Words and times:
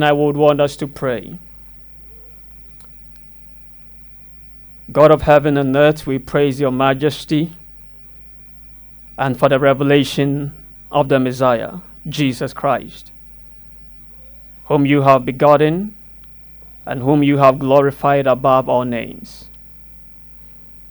I 0.00 0.12
would 0.12 0.36
want 0.36 0.60
us 0.60 0.76
to 0.76 0.86
pray. 0.86 1.40
God 4.92 5.10
of 5.10 5.22
heaven 5.22 5.56
and 5.56 5.74
earth, 5.74 6.06
we 6.06 6.20
praise 6.20 6.60
your 6.60 6.70
majesty 6.70 7.56
and 9.18 9.36
for 9.36 9.48
the 9.48 9.58
revelation 9.58 10.56
of 10.92 11.08
the 11.08 11.18
Messiah, 11.18 11.78
Jesus 12.08 12.52
Christ, 12.52 13.10
whom 14.66 14.86
you 14.86 15.02
have 15.02 15.24
begotten 15.24 15.96
and 16.86 17.02
whom 17.02 17.24
you 17.24 17.38
have 17.38 17.58
glorified 17.58 18.28
above 18.28 18.68
all 18.68 18.84
names. 18.84 19.48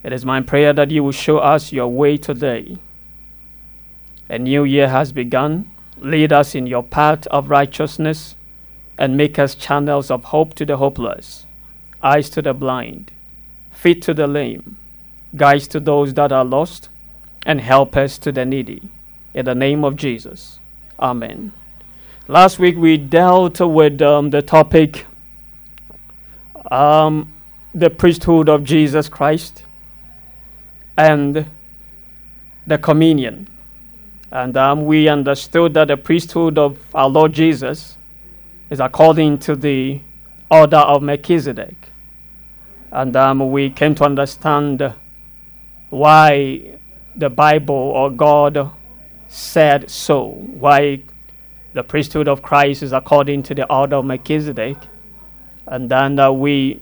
It 0.04 0.12
is 0.12 0.26
my 0.26 0.42
prayer 0.42 0.74
that 0.74 0.92
you 0.92 1.02
will 1.02 1.14
show 1.14 1.38
us 1.38 1.71
your 1.71 1.88
way 1.88 2.18
today. 2.18 2.78
A 4.28 4.38
new 4.38 4.66
year 4.66 4.89
has 4.89 5.14
begun. 5.14 5.71
Lead 5.96 6.34
us 6.34 6.55
in 6.55 6.68
your 6.68 6.84
path 6.84 7.26
of 7.28 7.50
righteousness 7.50 8.36
and 8.98 9.16
make 9.18 9.38
us 9.38 9.55
channels 9.55 10.09
of 10.09 10.25
hope 10.25 10.54
to 10.55 10.66
the 10.66 10.77
hopeless, 10.77 11.46
eyes 12.01 12.29
to 12.32 12.42
the 12.42 12.54
blind, 12.54 13.11
feet 13.71 14.01
to 14.04 14.14
the 14.14 14.28
lame, 14.28 14.78
guides 15.36 15.68
to 15.68 15.79
those 15.79 16.14
that 16.15 16.32
are 16.32 16.46
lost, 16.46 16.89
and 17.46 17.61
helpers 17.61 18.18
to 18.18 18.32
the 18.32 18.46
needy. 18.46 18.89
In 19.33 19.46
the 19.46 19.55
name 19.55 19.83
of 19.83 19.96
Jesus. 19.96 20.60
Amen. 21.00 21.54
Last 22.28 22.60
week 22.60 22.75
we 22.75 22.97
dealt 22.97 23.60
with 23.60 24.02
um, 24.02 24.32
the 24.32 24.41
topic 24.41 25.05
um, 26.71 27.32
the 27.74 27.89
priesthood 27.89 28.50
of 28.50 28.64
Jesus 28.64 29.07
Christ 29.07 29.64
and 30.97 31.46
the 32.66 32.77
communion. 32.77 33.47
And 34.31 34.58
um, 34.58 34.86
we 34.86 35.08
understood 35.08 35.73
that 35.75 35.88
the 35.88 35.97
priesthood 35.97 36.58
of 36.58 36.77
our 36.94 37.08
Lord 37.08 37.33
Jesus 37.33 37.97
is 38.70 38.80
according 38.80 39.39
to 39.39 39.56
the 39.56 40.00
order 40.50 40.78
of 40.78 41.02
Melchizedek. 41.02 41.75
And 42.92 43.16
um, 43.16 43.52
we 43.52 43.69
came 43.69 43.95
to 43.95 44.03
understand 44.03 44.94
why 45.89 46.80
the 47.16 47.30
Bible 47.30 47.75
or 47.75 48.09
God 48.09 48.72
said 49.28 49.89
so, 49.89 50.30
why 50.30 51.03
the 51.73 51.83
priesthood 51.83 52.28
of 52.28 52.41
Christ 52.41 52.83
is 52.83 52.94
according 52.94 53.44
to 53.44 53.56
the 53.56 53.72
order 53.72 53.97
of 53.97 54.06
Melchizedek. 54.06 54.78
And 55.66 55.89
then 55.89 56.17
uh, 56.17 56.31
we 56.31 56.80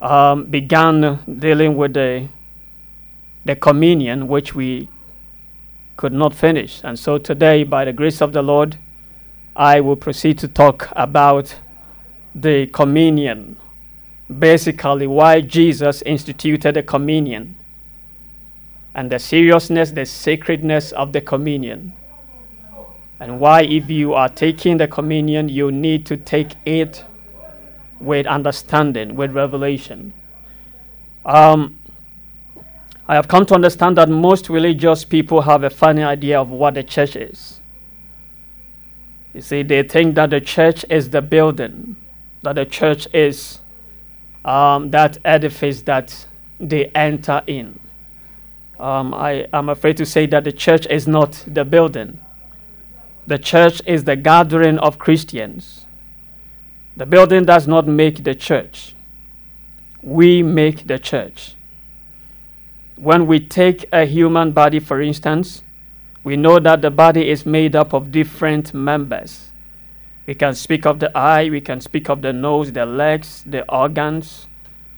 um, 0.00 0.46
began 0.46 1.20
dealing 1.38 1.76
with 1.76 1.94
the, 1.94 2.28
the 3.44 3.56
communion, 3.56 4.28
which 4.28 4.54
we 4.54 4.88
could 5.96 6.12
not 6.12 6.34
finish. 6.34 6.80
And 6.82 6.98
so 6.98 7.18
today, 7.18 7.64
by 7.64 7.84
the 7.84 7.92
grace 7.92 8.20
of 8.20 8.32
the 8.32 8.42
Lord, 8.42 8.76
I 9.56 9.80
will 9.80 9.96
proceed 9.96 10.38
to 10.38 10.48
talk 10.48 10.88
about 10.96 11.54
the 12.34 12.66
communion. 12.66 13.56
Basically, 14.38 15.06
why 15.06 15.40
Jesus 15.42 16.02
instituted 16.02 16.74
the 16.74 16.82
communion 16.82 17.56
and 18.94 19.10
the 19.10 19.18
seriousness, 19.18 19.92
the 19.92 20.06
sacredness 20.06 20.92
of 20.92 21.12
the 21.12 21.20
communion. 21.20 21.92
And 23.20 23.38
why, 23.38 23.62
if 23.62 23.88
you 23.90 24.14
are 24.14 24.28
taking 24.28 24.78
the 24.78 24.88
communion, 24.88 25.48
you 25.48 25.70
need 25.70 26.04
to 26.06 26.16
take 26.16 26.54
it 26.66 27.04
with 28.00 28.26
understanding, 28.26 29.14
with 29.14 29.32
revelation. 29.32 30.12
Um, 31.24 31.78
I 33.06 33.14
have 33.14 33.28
come 33.28 33.46
to 33.46 33.54
understand 33.54 33.98
that 33.98 34.08
most 34.08 34.48
religious 34.48 35.04
people 35.04 35.42
have 35.42 35.62
a 35.62 35.70
funny 35.70 36.02
idea 36.02 36.40
of 36.40 36.50
what 36.50 36.74
the 36.74 36.82
church 36.82 37.16
is. 37.16 37.60
You 39.34 39.40
see, 39.40 39.64
they 39.64 39.82
think 39.82 40.14
that 40.14 40.30
the 40.30 40.40
church 40.40 40.84
is 40.88 41.10
the 41.10 41.20
building, 41.20 41.96
that 42.42 42.54
the 42.54 42.64
church 42.64 43.08
is 43.12 43.60
um, 44.44 44.90
that 44.92 45.18
edifice 45.24 45.82
that 45.82 46.26
they 46.60 46.86
enter 46.94 47.42
in. 47.48 47.80
Um, 48.78 49.12
I 49.12 49.46
am 49.52 49.68
afraid 49.68 49.96
to 49.96 50.06
say 50.06 50.26
that 50.26 50.44
the 50.44 50.52
church 50.52 50.86
is 50.86 51.08
not 51.08 51.44
the 51.46 51.64
building. 51.64 52.20
The 53.26 53.38
church 53.38 53.82
is 53.86 54.04
the 54.04 54.16
gathering 54.16 54.78
of 54.78 54.98
Christians. 54.98 55.86
The 56.96 57.06
building 57.06 57.44
does 57.44 57.66
not 57.66 57.88
make 57.88 58.22
the 58.22 58.34
church. 58.34 58.94
We 60.02 60.42
make 60.42 60.86
the 60.86 60.98
church. 60.98 61.56
When 62.96 63.26
we 63.26 63.40
take 63.40 63.86
a 63.92 64.04
human 64.04 64.52
body, 64.52 64.78
for 64.78 65.00
instance, 65.00 65.62
we 66.24 66.36
know 66.36 66.58
that 66.58 66.80
the 66.80 66.90
body 66.90 67.28
is 67.28 67.44
made 67.44 67.76
up 67.76 67.92
of 67.92 68.10
different 68.10 68.72
members. 68.72 69.50
We 70.26 70.34
can 70.34 70.54
speak 70.54 70.86
of 70.86 70.98
the 70.98 71.16
eye, 71.16 71.50
we 71.50 71.60
can 71.60 71.82
speak 71.82 72.08
of 72.08 72.22
the 72.22 72.32
nose, 72.32 72.72
the 72.72 72.86
legs, 72.86 73.44
the 73.46 73.70
organs, 73.70 74.46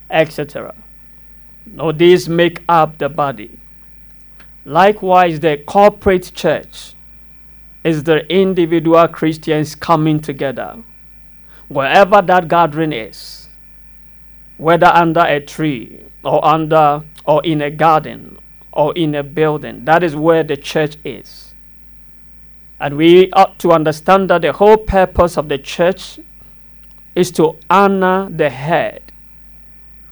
etc. 0.09 0.72
Now, 1.66 1.91
these 1.91 2.28
make 2.28 2.62
up 2.69 2.98
the 2.98 3.09
body. 3.09 3.59
Likewise, 4.65 5.41
the 5.41 5.56
corporate 5.66 6.31
church 6.32 6.94
is 7.82 8.04
the 8.04 8.25
individual 8.32 9.06
Christians 9.09 9.75
coming 9.75 10.20
together. 10.20 10.82
Wherever 11.66 12.22
that 12.22 12.47
gathering 12.47 12.92
is, 12.92 13.48
whether 14.59 14.86
under 14.86 15.20
a 15.20 15.41
tree 15.41 16.04
or 16.22 16.44
under 16.44 17.03
or 17.25 17.44
in 17.44 17.60
a 17.62 17.70
garden 17.70 18.38
or 18.76 18.92
in 18.94 19.14
a 19.14 19.22
building. 19.22 19.84
That 19.87 20.03
is 20.03 20.14
where 20.14 20.44
the 20.44 20.56
church 20.56 20.97
is. 21.03 21.54
And 22.78 22.98
we 22.98 23.32
ought 23.32 23.59
to 23.60 23.72
understand 23.72 24.28
that 24.28 24.42
the 24.42 24.53
whole 24.53 24.76
purpose 24.76 25.38
of 25.38 25.48
the 25.48 25.56
church 25.56 26.20
is 27.15 27.31
to 27.32 27.56
honor 27.70 28.28
the 28.28 28.50
head, 28.50 29.00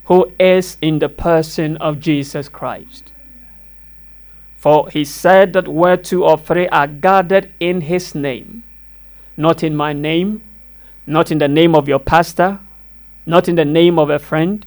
who 0.07 0.33
is 0.41 0.79
in 0.81 0.99
the 0.99 1.11
person 1.11 1.77
of 1.77 2.01
Jesus 2.01 2.49
Christ. 2.49 3.13
For 4.57 4.89
he 4.89 5.05
said 5.05 5.53
that 5.53 5.69
where 5.69 5.99
two 5.99 6.25
or 6.25 6.39
three 6.39 6.67
are 6.69 6.87
gathered 6.87 7.53
in 7.61 7.83
his 7.83 8.15
name, 8.15 8.65
not 9.37 9.63
in 9.63 9.77
my 9.77 9.93
name, 9.93 10.43
not 11.07 11.31
in 11.31 11.37
the 11.37 11.49
name 11.49 11.75
of 11.75 11.87
your 11.87 11.99
pastor, 11.99 12.61
not 13.27 13.47
in 13.47 13.57
the 13.57 13.65
name 13.67 13.99
of 13.99 14.09
a 14.09 14.19
friend, 14.19 14.65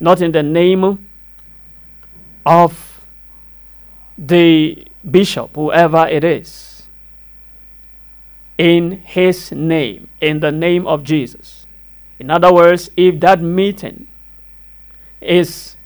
not 0.00 0.20
in 0.20 0.32
the 0.32 0.42
name 0.42 1.06
of 2.44 2.93
the 4.16 4.86
bishop, 5.10 5.54
whoever 5.54 6.06
it 6.06 6.24
is, 6.24 6.86
in 8.56 8.92
his 9.04 9.50
name, 9.52 10.08
in 10.20 10.40
the 10.40 10.52
name 10.52 10.86
of 10.86 11.02
Jesus. 11.02 11.66
In 12.18 12.30
other 12.30 12.52
words, 12.52 12.90
if 12.96 13.18
that 13.20 13.40
meeting 13.40 14.08
is 15.20 15.76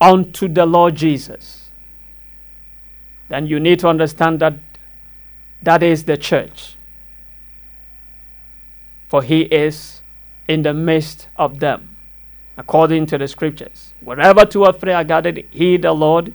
unto 0.00 0.48
the 0.48 0.66
Lord 0.66 0.96
Jesus, 0.96 1.70
then 3.28 3.46
you 3.46 3.60
need 3.60 3.78
to 3.80 3.88
understand 3.88 4.40
that 4.40 4.54
that 5.62 5.82
is 5.82 6.04
the 6.04 6.16
church. 6.16 6.76
For 9.08 9.22
he 9.22 9.42
is 9.42 10.02
in 10.48 10.62
the 10.62 10.74
midst 10.74 11.28
of 11.36 11.60
them, 11.60 11.96
according 12.56 13.06
to 13.06 13.18
the 13.18 13.28
scriptures. 13.28 13.94
Wherever 14.00 14.44
two 14.44 14.64
or 14.64 14.72
three 14.72 14.92
are 14.92 15.04
gathered, 15.04 15.46
he, 15.50 15.76
the 15.76 15.92
Lord, 15.92 16.34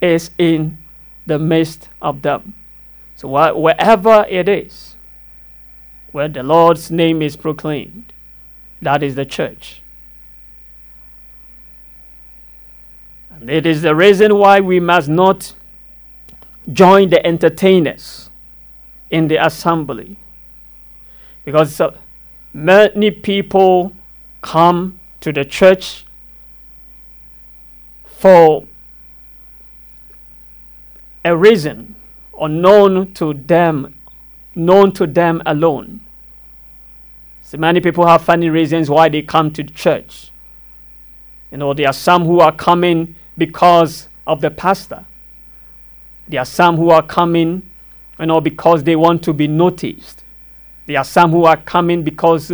is 0.00 0.30
in 0.38 0.78
the 1.26 1.38
midst 1.38 1.88
of 2.00 2.22
them. 2.22 2.54
So 3.16 3.28
wh- 3.28 3.58
wherever 3.58 4.26
it 4.28 4.48
is, 4.48 4.96
where 6.12 6.28
the 6.28 6.42
Lord's 6.42 6.90
name 6.90 7.22
is 7.22 7.36
proclaimed, 7.36 8.12
that 8.80 9.02
is 9.02 9.14
the 9.14 9.24
church. 9.24 9.82
And 13.30 13.50
it 13.50 13.66
is 13.66 13.82
the 13.82 13.94
reason 13.94 14.36
why 14.36 14.60
we 14.60 14.80
must 14.80 15.08
not 15.08 15.54
join 16.72 17.10
the 17.10 17.24
entertainers 17.26 18.30
in 19.10 19.28
the 19.28 19.44
assembly. 19.44 20.18
Because 21.44 21.80
uh, 21.80 21.96
many 22.52 23.10
people 23.10 23.92
come 24.40 24.98
to 25.20 25.32
the 25.32 25.44
church 25.44 26.06
for 28.04 28.66
a 31.26 31.36
reason 31.36 31.96
unknown 32.40 33.12
to 33.14 33.34
them, 33.34 33.94
known 34.54 34.92
to 34.92 35.06
them 35.06 35.42
alone. 35.44 36.00
So 37.42 37.58
many 37.58 37.80
people 37.80 38.06
have 38.06 38.22
funny 38.22 38.48
reasons 38.48 38.88
why 38.88 39.08
they 39.08 39.22
come 39.22 39.52
to 39.52 39.64
church. 39.64 40.30
You 41.50 41.58
know, 41.58 41.74
there 41.74 41.88
are 41.88 41.92
some 41.92 42.24
who 42.24 42.40
are 42.40 42.52
coming 42.52 43.16
because 43.36 44.08
of 44.26 44.40
the 44.40 44.50
pastor. 44.50 45.04
There 46.28 46.40
are 46.40 46.46
some 46.46 46.76
who 46.76 46.90
are 46.90 47.02
coming, 47.02 47.68
you 48.20 48.26
know, 48.26 48.40
because 48.40 48.84
they 48.84 48.96
want 48.96 49.22
to 49.24 49.32
be 49.32 49.48
noticed. 49.48 50.22
There 50.86 50.98
are 50.98 51.04
some 51.04 51.30
who 51.32 51.44
are 51.44 51.56
coming 51.56 52.02
because 52.04 52.52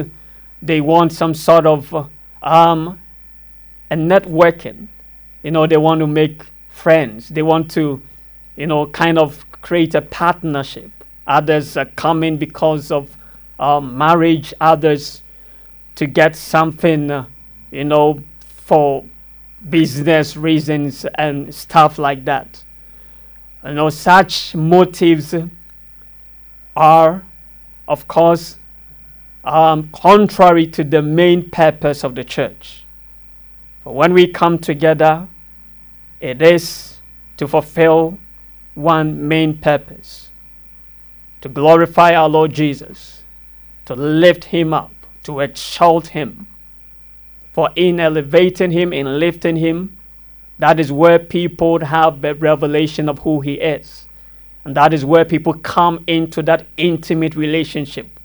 they 0.62 0.80
want 0.80 1.12
some 1.12 1.34
sort 1.34 1.66
of 1.66 2.10
um, 2.42 3.00
a 3.90 3.96
networking. 3.96 4.88
You 5.42 5.50
know, 5.50 5.66
they 5.66 5.76
want 5.76 6.00
to 6.00 6.06
make 6.06 6.42
friends. 6.68 7.28
They 7.28 7.42
want 7.42 7.70
to 7.72 8.02
you 8.62 8.68
know, 8.68 8.86
kind 8.86 9.18
of 9.18 9.44
create 9.60 9.92
a 9.96 10.00
partnership. 10.00 10.88
Others 11.26 11.76
are 11.76 11.86
coming 11.96 12.36
because 12.36 12.92
of 12.92 13.16
um, 13.58 13.98
marriage, 13.98 14.54
others 14.60 15.22
to 15.96 16.06
get 16.06 16.36
something, 16.36 17.10
uh, 17.10 17.26
you 17.72 17.82
know, 17.82 18.22
for 18.38 19.04
business 19.68 20.36
reasons 20.36 21.04
and 21.16 21.52
stuff 21.52 21.98
like 21.98 22.24
that. 22.24 22.62
You 23.64 23.74
know, 23.74 23.90
such 23.90 24.54
motives 24.54 25.34
are, 26.76 27.26
of 27.88 28.06
course, 28.06 28.58
um, 29.42 29.90
contrary 29.92 30.68
to 30.68 30.84
the 30.84 31.02
main 31.02 31.50
purpose 31.50 32.04
of 32.04 32.14
the 32.14 32.22
church. 32.22 32.86
But 33.82 33.94
when 33.94 34.12
we 34.12 34.28
come 34.28 34.60
together, 34.60 35.26
it 36.20 36.40
is 36.40 36.98
to 37.38 37.48
fulfill 37.48 38.18
one 38.74 39.28
main 39.28 39.58
purpose 39.58 40.30
to 41.42 41.48
glorify 41.48 42.14
our 42.14 42.28
Lord 42.28 42.52
Jesus, 42.52 43.22
to 43.84 43.94
lift 43.94 44.44
him 44.44 44.72
up, 44.72 44.92
to 45.24 45.40
exalt 45.40 46.08
him. 46.08 46.46
For 47.52 47.70
in 47.76 48.00
elevating 48.00 48.70
him, 48.70 48.92
in 48.92 49.18
lifting 49.18 49.56
him, 49.56 49.98
that 50.58 50.78
is 50.78 50.92
where 50.92 51.18
people 51.18 51.84
have 51.84 52.22
the 52.22 52.34
revelation 52.34 53.08
of 53.08 53.18
who 53.20 53.40
he 53.40 53.54
is. 53.54 54.06
And 54.64 54.76
that 54.76 54.94
is 54.94 55.04
where 55.04 55.24
people 55.24 55.54
come 55.54 56.04
into 56.06 56.42
that 56.42 56.66
intimate 56.76 57.34
relationship, 57.34 58.20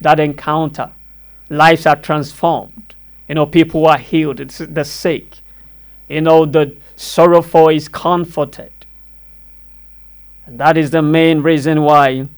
that 0.00 0.18
encounter. 0.18 0.90
Lives 1.50 1.84
are 1.84 1.96
transformed. 1.96 2.94
You 3.28 3.34
know, 3.34 3.44
people 3.44 3.86
are 3.86 3.98
healed. 3.98 4.40
It's 4.40 4.58
the 4.58 4.84
sick. 4.84 5.40
You 6.08 6.22
know, 6.22 6.46
the 6.46 6.76
sorrowful 6.96 7.68
is 7.68 7.88
comforted. 7.88 8.72
And 10.52 10.60
that 10.60 10.76
is 10.76 10.90
the 10.90 11.00
main 11.00 11.40
reason 11.40 11.80
why 11.80 12.28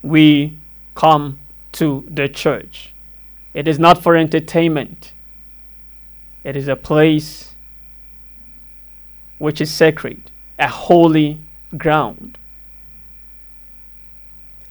we 0.00 0.60
come 0.94 1.40
to 1.72 2.06
the 2.08 2.28
church. 2.28 2.94
It 3.52 3.66
is 3.66 3.80
not 3.80 4.00
for 4.00 4.14
entertainment, 4.14 5.12
it 6.44 6.56
is 6.56 6.68
a 6.68 6.76
place 6.76 7.56
which 9.38 9.60
is 9.60 9.72
sacred, 9.72 10.30
a 10.56 10.68
holy 10.68 11.40
ground. 11.76 12.38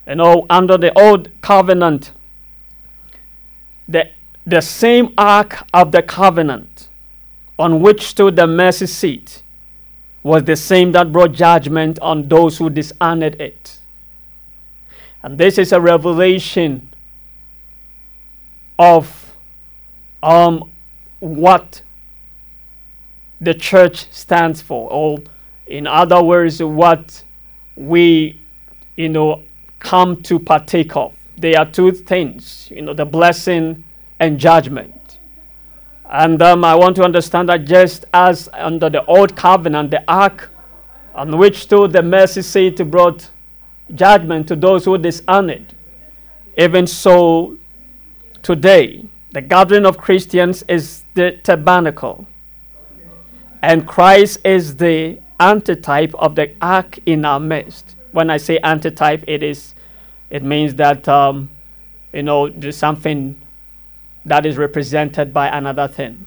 You 0.07 0.15
know, 0.15 0.45
under 0.49 0.77
the 0.77 0.97
old 0.97 1.29
covenant, 1.41 2.13
the, 3.85 4.11
the 4.47 4.61
same 4.61 5.13
ark 5.17 5.61
of 5.73 5.91
the 5.91 6.01
covenant 6.01 6.87
on 7.59 7.81
which 7.81 8.07
stood 8.07 8.37
the 8.37 8.47
mercy 8.47 8.87
seat 8.87 9.43
was 10.23 10.43
the 10.43 10.55
same 10.55 10.91
that 10.91 11.11
brought 11.11 11.31
judgment 11.31 11.99
on 11.99 12.27
those 12.27 12.57
who 12.57 12.69
dishonored 12.69 13.39
it. 13.41 13.79
And 15.23 15.37
this 15.37 15.57
is 15.57 15.71
a 15.71 15.81
revelation 15.81 16.93
of 18.77 19.35
um, 20.23 20.71
what 21.19 21.81
the 23.39 23.53
church 23.53 24.11
stands 24.11 24.61
for, 24.61 24.91
or 24.91 25.19
in 25.65 25.87
other 25.87 26.21
words, 26.21 26.61
what 26.61 27.23
we, 27.75 28.39
you 28.95 29.09
know, 29.09 29.43
come 29.79 30.21
to 30.23 30.39
partake 30.39 30.95
of. 30.95 31.15
There 31.37 31.57
are 31.57 31.65
two 31.65 31.91
things, 31.91 32.69
you 32.69 32.83
know, 32.83 32.93
the 32.93 33.05
blessing 33.05 33.83
and 34.19 34.39
judgment. 34.39 35.00
And 36.11 36.41
um, 36.41 36.65
I 36.65 36.75
want 36.75 36.97
to 36.97 37.03
understand 37.03 37.47
that 37.47 37.63
just 37.63 38.03
as 38.13 38.49
under 38.51 38.89
the 38.89 39.05
old 39.05 39.35
covenant, 39.37 39.91
the 39.91 40.03
ark 40.11 40.49
on 41.15 41.37
which 41.37 41.61
stood 41.61 41.93
the 41.93 42.01
mercy 42.01 42.41
seat 42.41 42.75
brought 42.91 43.29
judgment 43.95 44.47
to 44.49 44.57
those 44.57 44.83
who 44.83 44.97
dishonored. 44.97 45.73
Even 46.57 46.85
so, 46.85 47.57
today, 48.43 49.05
the 49.31 49.41
gathering 49.41 49.85
of 49.85 49.97
Christians 49.97 50.63
is 50.67 51.05
the 51.13 51.39
tabernacle, 51.43 52.27
and 53.61 53.87
Christ 53.87 54.39
is 54.43 54.75
the 54.75 55.17
antitype 55.39 56.13
of 56.15 56.35
the 56.35 56.53
ark 56.61 56.99
in 57.05 57.23
our 57.23 57.39
midst. 57.39 57.95
When 58.11 58.29
I 58.29 58.35
say 58.35 58.59
antitype, 58.59 59.23
it 59.27 59.43
is 59.43 59.75
it 60.29 60.43
means 60.43 60.75
that 60.75 61.07
um, 61.07 61.49
you 62.11 62.23
know 62.23 62.49
there's 62.49 62.77
something 62.77 63.41
that 64.25 64.45
is 64.45 64.57
represented 64.57 65.33
by 65.33 65.47
another 65.47 65.87
thing. 65.87 66.25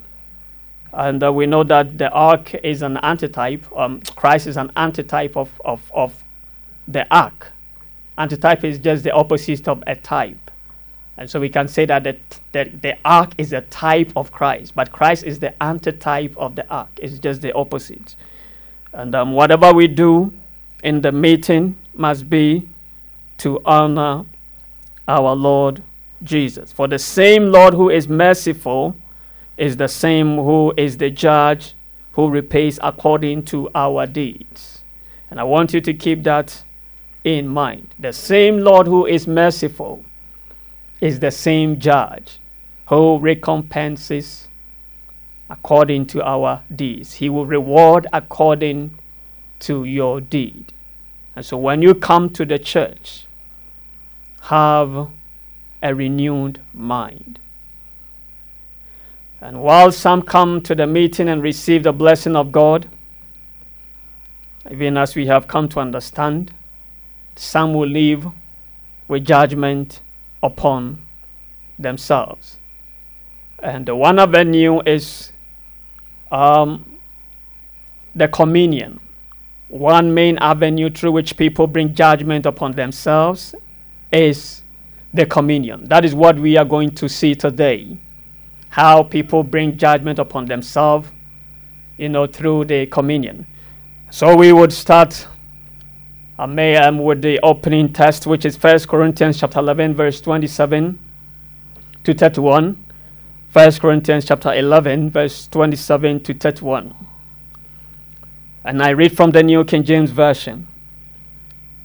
And 0.92 1.22
uh, 1.22 1.32
we 1.32 1.46
know 1.46 1.64
that 1.64 1.98
the 1.98 2.10
ark 2.10 2.54
is 2.62 2.82
an 2.82 2.98
antitype, 2.98 3.64
um, 3.76 4.00
Christ 4.14 4.46
is 4.46 4.56
an 4.56 4.70
antitype 4.76 5.36
of, 5.36 5.60
of, 5.64 5.90
of 5.92 6.22
the 6.86 7.06
ark. 7.14 7.52
Antitype 8.16 8.64
is 8.64 8.78
just 8.78 9.02
the 9.02 9.10
opposite 9.10 9.66
of 9.66 9.82
a 9.86 9.96
type. 9.96 10.50
And 11.16 11.28
so 11.30 11.40
we 11.40 11.48
can 11.48 11.68
say 11.68 11.84
that 11.86 12.04
the, 12.04 12.16
the, 12.52 12.70
the 12.80 12.98
ark 13.04 13.32
is 13.38 13.52
a 13.52 13.60
type 13.62 14.12
of 14.16 14.32
Christ, 14.32 14.74
but 14.74 14.90
Christ 14.92 15.24
is 15.24 15.38
the 15.38 15.60
antitype 15.62 16.36
of 16.36 16.56
the 16.56 16.68
ark. 16.68 16.90
It's 17.00 17.18
just 17.18 17.40
the 17.40 17.52
opposite. 17.54 18.16
And 18.92 19.14
um, 19.14 19.32
whatever 19.32 19.72
we 19.72 19.88
do 19.88 20.32
in 20.82 21.00
the 21.00 21.12
meeting 21.12 21.76
must 21.94 22.28
be 22.28 22.68
to 23.38 23.60
honor 23.64 24.24
our 25.08 25.34
Lord 25.34 25.82
Jesus. 26.22 26.72
For 26.72 26.88
the 26.88 26.98
same 26.98 27.50
Lord 27.50 27.74
who 27.74 27.90
is 27.90 28.08
merciful 28.08 28.96
is 29.56 29.76
the 29.76 29.88
same 29.88 30.36
who 30.36 30.72
is 30.76 30.98
the 30.98 31.10
judge 31.10 31.74
who 32.12 32.28
repays 32.28 32.78
according 32.82 33.44
to 33.44 33.68
our 33.74 34.06
deeds. 34.06 34.82
And 35.30 35.40
I 35.40 35.44
want 35.44 35.74
you 35.74 35.80
to 35.80 35.94
keep 35.94 36.22
that 36.24 36.64
in 37.24 37.48
mind. 37.48 37.94
The 37.98 38.12
same 38.12 38.58
Lord 38.58 38.86
who 38.86 39.06
is 39.06 39.26
merciful 39.26 40.04
is 41.00 41.20
the 41.20 41.30
same 41.30 41.78
judge 41.78 42.38
who 42.88 43.18
recompenses 43.18 44.48
according 45.50 46.06
to 46.06 46.22
our 46.22 46.62
deeds. 46.74 47.14
He 47.14 47.28
will 47.28 47.46
reward 47.46 48.06
according 48.12 48.98
to 49.60 49.84
your 49.84 50.20
deed. 50.20 50.72
And 51.36 51.44
so 51.44 51.56
when 51.56 51.82
you 51.82 51.94
come 51.94 52.30
to 52.30 52.44
the 52.44 52.58
church, 52.58 53.26
have 54.42 55.08
a 55.84 55.94
renewed 55.94 56.60
mind. 56.72 57.38
And 59.40 59.60
while 59.60 59.92
some 59.92 60.22
come 60.22 60.62
to 60.62 60.74
the 60.74 60.86
meeting 60.86 61.28
and 61.28 61.42
receive 61.42 61.82
the 61.82 61.92
blessing 61.92 62.34
of 62.34 62.50
God, 62.50 62.88
even 64.70 64.96
as 64.96 65.14
we 65.14 65.26
have 65.26 65.46
come 65.46 65.68
to 65.68 65.80
understand, 65.80 66.54
some 67.36 67.74
will 67.74 67.88
live 67.88 68.26
with 69.08 69.26
judgment 69.26 70.00
upon 70.42 71.02
themselves. 71.78 72.56
And 73.58 73.84
the 73.84 73.94
one 73.94 74.18
avenue 74.18 74.80
is 74.86 75.32
um, 76.32 76.98
the 78.14 78.28
communion, 78.28 79.00
one 79.68 80.14
main 80.14 80.38
avenue 80.38 80.88
through 80.88 81.12
which 81.12 81.36
people 81.36 81.66
bring 81.66 81.94
judgment 81.94 82.46
upon 82.46 82.72
themselves 82.72 83.54
is 84.10 84.63
the 85.14 85.24
communion. 85.24 85.84
That 85.84 86.04
is 86.04 86.14
what 86.14 86.38
we 86.38 86.56
are 86.56 86.64
going 86.64 86.90
to 86.96 87.08
see 87.08 87.34
today. 87.34 87.96
How 88.68 89.04
people 89.04 89.44
bring 89.44 89.76
judgment 89.78 90.18
upon 90.18 90.46
themselves, 90.46 91.08
you 91.96 92.08
know, 92.08 92.26
through 92.26 92.64
the 92.64 92.86
communion. 92.86 93.46
So 94.10 94.36
we 94.36 94.52
would 94.52 94.72
start 94.72 95.26
um, 96.38 96.56
with 96.98 97.22
the 97.22 97.38
opening 97.44 97.92
text, 97.92 98.26
which 98.26 98.44
is 98.44 98.60
1 98.60 98.80
Corinthians 98.80 99.38
chapter 99.38 99.60
11, 99.60 99.94
verse 99.94 100.20
27 100.20 100.98
to 102.02 102.14
31. 102.14 102.84
1 103.52 103.72
Corinthians 103.74 104.24
chapter 104.24 104.52
11, 104.52 105.10
verse 105.10 105.46
27 105.46 106.24
to 106.24 106.34
31. 106.34 106.92
And 108.64 108.82
I 108.82 108.90
read 108.90 109.16
from 109.16 109.30
the 109.30 109.44
New 109.44 109.64
King 109.64 109.84
James 109.84 110.10
Version. 110.10 110.66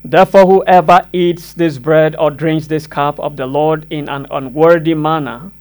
Therefore, 0.04 0.46
whoever 0.46 1.02
eats 1.12 1.54
this 1.54 1.78
bread 1.78 2.16
or 2.16 2.32
drinks 2.32 2.68
this 2.68 2.88
cup 2.88 3.20
of 3.20 3.36
the 3.36 3.46
Lord 3.46 3.86
in 3.90 4.08
an 4.08 4.28
unworthy 4.32 4.94
manner 4.94 5.52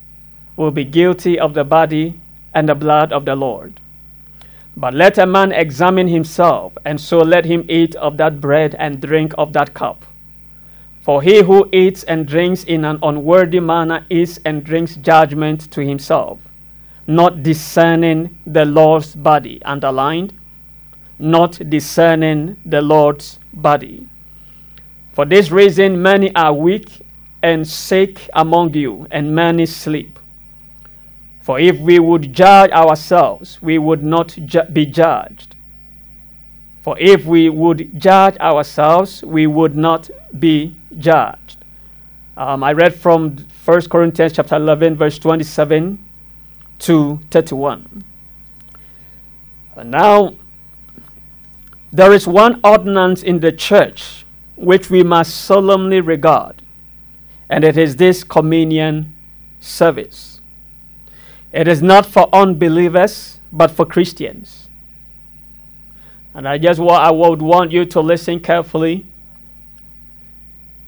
will 0.56 0.70
be 0.70 0.84
guilty 0.84 1.38
of 1.38 1.54
the 1.54 1.64
body 1.64 2.20
and 2.54 2.68
the 2.68 2.74
blood 2.74 3.12
of 3.12 3.24
the 3.24 3.34
Lord. 3.34 3.80
But 4.76 4.94
let 4.94 5.18
a 5.18 5.26
man 5.26 5.50
examine 5.50 6.06
himself, 6.06 6.72
and 6.84 7.00
so 7.00 7.18
let 7.18 7.44
him 7.46 7.64
eat 7.68 7.96
of 7.96 8.16
that 8.18 8.40
bread 8.40 8.76
and 8.78 9.00
drink 9.00 9.34
of 9.36 9.52
that 9.54 9.74
cup. 9.74 10.04
For 11.00 11.20
he 11.20 11.42
who 11.42 11.68
eats 11.72 12.04
and 12.04 12.26
drinks 12.26 12.62
in 12.62 12.84
an 12.84 13.00
unworthy 13.02 13.60
manner 13.60 14.06
eats 14.08 14.38
and 14.44 14.62
drinks 14.62 14.94
judgment 14.96 15.70
to 15.72 15.84
himself, 15.84 16.38
not 17.08 17.42
discerning 17.42 18.38
the 18.46 18.64
Lord's 18.64 19.16
body. 19.16 19.60
Underlined, 19.64 20.32
not 21.18 21.58
discerning 21.68 22.60
the 22.64 22.80
Lord's 22.80 23.40
body. 23.52 24.08
For 25.18 25.24
this 25.24 25.50
reason, 25.50 26.00
many 26.00 26.32
are 26.36 26.52
weak 26.52 27.02
and 27.42 27.66
sick 27.66 28.30
among 28.34 28.74
you, 28.74 29.08
and 29.10 29.34
many 29.34 29.66
sleep. 29.66 30.16
For 31.40 31.58
if 31.58 31.80
we 31.80 31.98
would 31.98 32.32
judge 32.32 32.70
ourselves, 32.70 33.60
we 33.60 33.78
would 33.78 34.04
not 34.04 34.28
ju- 34.44 34.62
be 34.72 34.86
judged. 34.86 35.56
For 36.82 36.96
if 37.00 37.24
we 37.24 37.48
would 37.48 38.00
judge 38.00 38.36
ourselves, 38.38 39.24
we 39.24 39.48
would 39.48 39.74
not 39.74 40.08
be 40.38 40.76
judged. 40.96 41.56
Um, 42.36 42.62
I 42.62 42.72
read 42.72 42.94
from 42.94 43.38
1 43.64 43.80
Corinthians 43.90 44.34
chapter 44.34 44.54
11, 44.54 44.94
verse 44.94 45.18
27 45.18 45.98
to 46.78 47.18
31. 47.32 48.04
And 49.74 49.90
now, 49.90 50.34
there 51.90 52.12
is 52.12 52.28
one 52.28 52.60
ordinance 52.62 53.24
in 53.24 53.40
the 53.40 53.50
church 53.50 54.24
which 54.58 54.90
we 54.90 55.02
must 55.04 55.34
solemnly 55.36 56.00
regard, 56.00 56.62
and 57.48 57.64
it 57.64 57.78
is 57.78 57.96
this 57.96 58.24
communion 58.24 59.14
service. 59.60 60.40
It 61.52 61.68
is 61.68 61.82
not 61.82 62.06
for 62.06 62.28
unbelievers, 62.34 63.38
but 63.52 63.70
for 63.70 63.86
Christians. 63.86 64.68
And 66.34 66.48
I 66.48 66.58
just 66.58 66.80
wa- 66.80 66.98
I 66.98 67.10
would 67.10 67.42
want 67.42 67.72
you 67.72 67.84
to 67.86 68.00
listen 68.00 68.40
carefully. 68.40 69.06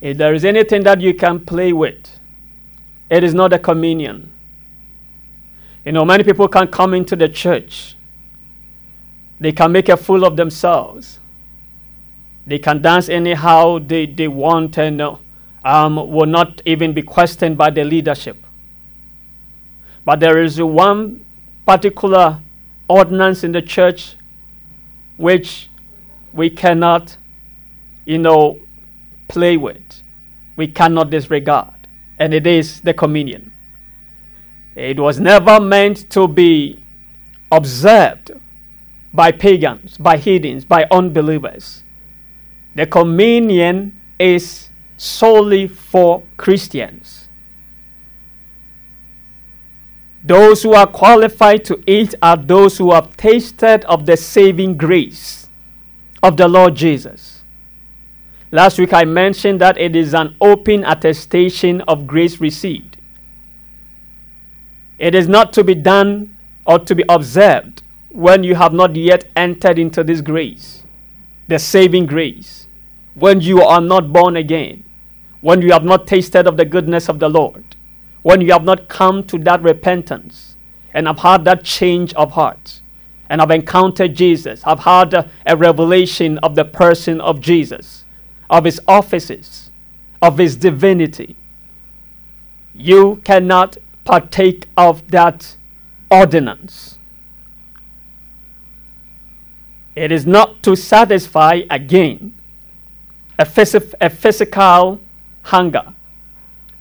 If 0.00 0.17
there 0.19 0.35
is 0.35 0.45
anything 0.45 0.85
that 0.85 1.00
you 1.00 1.15
can 1.15 1.41
play 1.45 1.73
with, 1.73 2.19
it 3.11 3.25
is 3.25 3.35
not 3.35 3.53
a 3.53 3.59
communion. 3.59 4.33
You 5.85 5.93
know, 5.93 6.05
many 6.05 6.25
people 6.25 6.49
can 6.49 6.69
come 6.69 6.95
into 6.95 7.17
the 7.17 7.29
church. 7.29 7.97
They 9.41 9.53
can 9.53 9.73
make 9.73 9.89
a 9.89 9.97
fool 9.97 10.25
of 10.27 10.37
themselves. 10.37 11.20
They 12.47 12.59
can 12.59 12.82
dance 12.82 13.09
anyhow 13.09 13.78
they, 13.78 14.06
they 14.06 14.28
want 14.28 14.78
and 14.78 15.00
uh, 15.00 15.16
um, 15.64 15.97
will 16.11 16.26
not 16.26 16.62
even 16.64 16.92
be 16.92 17.02
questioned 17.02 17.56
by 17.59 17.70
the 17.70 17.85
leadership. 17.85 18.37
But 20.04 20.20
there 20.20 20.42
is 20.42 20.61
one 20.61 21.25
particular 21.66 22.40
ordinance 22.88 23.44
in 23.44 23.52
the 23.52 23.62
church 23.62 24.16
which 25.16 25.70
we 26.32 26.50
cannot, 26.50 27.16
you 28.04 28.18
know, 28.18 28.59
play 29.28 29.56
with. 29.56 30.02
We 30.56 30.66
cannot 30.68 31.11
disregard. 31.11 31.87
And 32.18 32.35
it 32.35 32.47
is 32.47 32.80
the 32.80 32.94
communion. 32.94 33.52
It 34.75 34.99
was 34.99 35.20
never 35.20 35.61
meant 35.61 36.11
to 36.11 36.26
be 36.26 36.82
observed 37.52 38.32
by 39.12 39.32
pagans, 39.32 39.99
by 39.99 40.16
heathens, 40.16 40.64
by 40.64 40.87
unbelievers. 40.90 41.80
The 42.75 42.87
communion 42.87 44.00
is 44.19 44.69
solely 44.97 45.67
for 45.67 46.23
Christians. 46.37 47.29
Those 50.23 50.62
who 50.62 50.75
are 50.75 50.87
qualified 50.87 51.65
to 51.65 51.83
eat 51.87 52.15
are 52.23 52.37
those 52.37 52.77
who 52.77 52.93
have 52.93 53.17
tasted 53.17 53.85
of 53.87 54.05
the 54.07 54.17
saving 54.17 54.77
grace 54.77 55.49
of 56.23 56.37
the 56.37 56.47
Lord 56.47 56.75
Jesus. 56.75 57.43
Last 58.53 58.79
week 58.79 58.93
I 58.93 59.05
mentioned 59.05 59.61
that 59.61 59.79
it 59.79 59.97
is 59.97 60.12
an 60.12 60.37
open 60.41 60.85
attestation 60.85 61.81
of 61.83 62.07
grace 62.07 62.41
received. 62.41 62.99
It 64.99 65.15
is 65.15 65.29
not 65.29 65.53
to 65.55 65.65
be 65.65 65.75
done 65.75 66.37
or 66.67 66.79
to 66.81 66.95
be 66.95 67.05
observed 67.09 67.83
when 68.11 68.45
you 68.45 68.55
have 68.57 68.75
not 68.75 68.95
yet 68.97 69.25
entered 69.35 69.79
into 69.79 70.05
this 70.05 70.21
grace, 70.21 70.80
the 71.50 71.61
saving 71.61 72.07
grace, 72.07 72.69
when 73.14 73.42
you 73.42 73.62
are 73.62 73.83
not 73.83 74.14
born 74.14 74.37
again, 74.37 74.85
when 75.42 75.62
you 75.62 75.73
have 75.73 75.85
not 75.85 76.07
tasted 76.09 76.49
of 76.49 76.57
the 76.57 76.64
goodness 76.66 77.11
of 77.11 77.21
the 77.21 77.30
Lord 77.30 77.76
when 78.23 78.40
you 78.40 78.52
have 78.52 78.64
not 78.64 78.88
come 78.88 79.25
to 79.25 79.38
that 79.38 79.62
repentance 79.62 80.57
and 80.95 81.07
have 81.07 81.21
had 81.21 81.45
that 81.45 81.64
change 81.64 82.12
of 82.14 82.33
heart 82.33 82.80
and 83.28 83.40
have 83.40 83.50
encountered 83.50 84.14
Jesus, 84.14 84.64
have 84.64 84.80
had 84.80 85.14
a, 85.14 85.30
a 85.47 85.57
revelation 85.57 86.38
of 86.38 86.54
the 86.54 86.64
person 86.64 87.21
of 87.21 87.40
Jesus, 87.40 88.04
of 88.50 88.64
his 88.64 88.80
offices, 88.88 89.71
of 90.21 90.38
his 90.38 90.57
divinity, 90.57 91.37
you 92.75 93.23
cannot 93.25 93.78
partake 94.04 94.66
of 94.76 95.09
that 95.11 95.57
ordinance. 96.11 96.99
It 100.00 100.12
is 100.12 100.26
not 100.26 100.62
to 100.62 100.75
satisfy 100.76 101.62
again 101.69 102.35
a, 103.38 103.45
phys- 103.45 103.95
a 104.00 104.09
physical 104.11 105.00
hunger, 105.42 105.95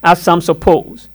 as 0.03 0.21
some 0.21 0.41
suppose 0.41 1.09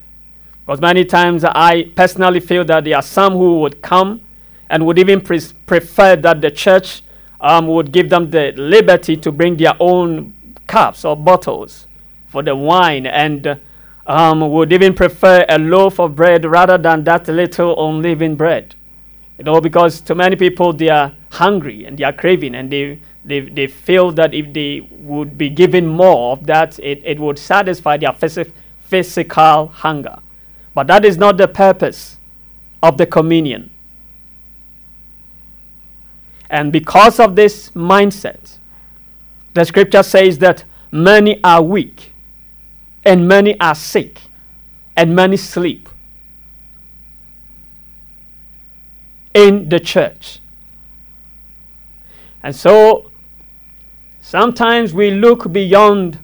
because 0.64 0.80
many 0.80 1.04
times 1.04 1.44
I 1.44 1.90
personally 1.94 2.40
feel 2.40 2.64
that 2.64 2.84
there 2.84 2.96
are 2.96 3.02
some 3.02 3.34
who 3.34 3.61
would 3.61 3.82
come 3.82 4.23
and 4.70 4.87
would 4.87 4.99
even 4.99 5.20
pre- 5.20 5.40
prefer 5.66 6.16
that 6.16 6.40
the 6.40 6.50
church 6.50 7.02
um, 7.40 7.66
would 7.66 7.92
give 7.92 8.08
them 8.08 8.30
the 8.30 8.52
liberty 8.56 9.16
to 9.18 9.30
bring 9.30 9.58
their 9.58 9.75
own 9.78 10.34
cups 10.66 11.04
or 11.04 11.16
bottles 11.16 11.87
for 12.28 12.42
the 12.42 12.56
wine 12.56 13.06
and 13.06 13.61
um, 14.06 14.40
would 14.50 14.73
even 14.73 14.94
prefer 14.94 15.44
a 15.50 15.58
loaf 15.58 15.99
of 16.00 16.16
bread 16.16 16.46
rather 16.46 16.78
than 16.78 17.04
that 17.04 17.28
little 17.28 17.90
unleavened 17.90 18.38
bread. 18.38 18.75
You 19.37 19.44
know, 19.44 19.61
because 19.61 20.00
to 20.02 20.14
many 20.14 20.37
people 20.37 20.73
they 20.73 20.88
are 20.88 21.12
hungry 21.35 21.85
and 21.85 21.99
they 21.99 22.05
are 22.05 22.12
craving 22.12 22.55
and 22.55 22.71
they, 22.73 23.00
they, 23.25 23.41
they 23.41 23.67
feel 23.67 24.11
that 24.12 24.35
if 24.35 24.53
they 24.53 24.88
would 24.91 25.37
be 25.37 25.50
given 25.50 25.87
more 25.87 26.33
of 26.33 26.47
that, 26.47 26.79
it, 26.79 27.03
it 27.05 27.21
would 27.21 27.38
satisfy 27.38 27.97
their 27.97 28.12
phys- 28.12 28.53
physical 28.81 29.69
hunger. 29.69 30.19
But 30.75 30.87
that 30.88 31.05
is 31.05 31.17
not 31.19 31.37
the 31.37 31.49
purpose 31.49 32.19
of 32.83 32.99
the 32.99 33.07
communion. 33.07 33.71
And 36.50 36.73
because 36.73 37.19
of 37.19 37.37
this 37.37 37.71
mindset, 37.71 38.59
the 39.55 39.64
scripture 39.64 40.03
says 40.03 40.38
that 40.38 40.64
many 40.91 41.43
are 41.43 41.62
weak, 41.62 42.12
and 43.05 43.26
many 43.26 43.59
are 43.61 43.75
sick, 43.75 44.21
and 44.97 45.14
many 45.14 45.37
sleep 45.37 45.88
in 49.33 49.69
the 49.69 49.81
church. 49.81 50.41
And 52.44 52.54
so 52.54 53.10
sometimes 54.20 54.92
we 54.92 55.10
look 55.10 55.50
beyond 55.50 56.18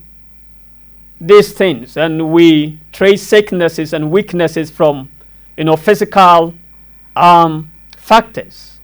these 1.19 1.51
things 1.51 1.97
and 1.97 2.31
we 2.31 2.79
trace 2.91 3.23
sicknesses 3.23 3.91
and 3.93 4.11
weaknesses 4.11 4.69
from 4.69 5.09
you 5.57 5.63
know 5.63 5.75
physical 5.75 6.53
um, 7.15 7.71
factors. 7.97 8.79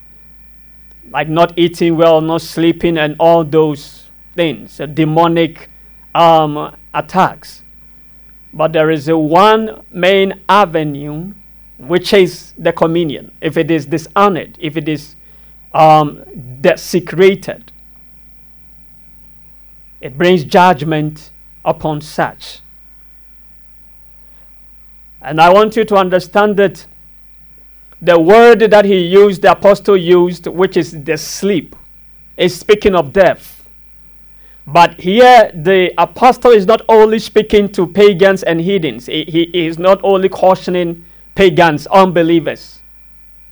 Like 1.12 1.29
not 1.29 1.53
eating 1.58 1.96
well 1.96 2.22
not 2.22 2.41
sleeping 2.41 2.98
and 2.98 3.15
all 3.20 3.44
those 3.44 4.08
things 4.36 4.79
uh, 4.79 4.88
demonic 4.88 5.70
um, 6.15 6.75
attacks. 6.96 7.63
But 8.51 8.74
there 8.74 8.89
is 8.89 9.10
a 9.10 9.17
one 9.17 9.86
main 9.91 10.41
avenue 10.50 11.36
which 11.77 12.13
is 12.13 12.53
the 12.58 12.74
communion. 12.74 13.32
If 13.41 13.58
it 13.58 13.70
is 13.70 13.86
dishonored 13.86 14.58
if 14.60 14.75
it 14.75 14.89
is 14.89 15.17
um, 15.78 16.24
desecrated 16.62 17.72
it 20.02 20.18
brings 20.18 20.44
judgment 20.44 21.32
upon 21.66 22.02
such. 22.02 22.60
And 25.22 25.42
I 25.42 25.52
want 25.52 25.76
you 25.76 25.84
to 25.86 25.96
understand 25.96 26.58
that 26.58 26.86
the 28.02 28.20
word 28.20 28.60
that 28.60 28.86
he 28.86 29.00
used, 29.00 29.42
the 29.42 29.52
apostle 29.52 29.98
used, 29.98 30.46
which 30.48 30.78
is 30.78 31.04
the 31.04 31.18
sleep, 31.18 31.76
is 32.38 32.58
speaking 32.58 32.94
of 32.96 33.12
death. 33.12 33.68
But 34.68 35.00
here, 35.00 35.52
the 35.54 35.94
apostle 35.98 36.52
is 36.52 36.68
not 36.68 36.82
only 36.88 37.20
speaking 37.20 37.72
to 37.72 37.88
pagans 37.88 38.44
and 38.44 38.62
heathens, 38.62 39.08
he, 39.08 39.24
he 39.24 39.66
is 39.66 39.80
not 39.80 40.00
only 40.04 40.30
cautioning 40.30 41.06
pagans, 41.34 41.88
unbelievers, 41.88 42.82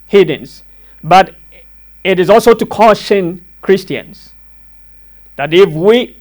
heathens, 0.08 0.64
but 1.04 1.36
it 2.06 2.20
is 2.20 2.30
also 2.30 2.54
to 2.54 2.66
caution 2.68 3.44
Christians 3.62 4.34
that 5.38 5.54
if 5.54 5.70
we 5.74 6.16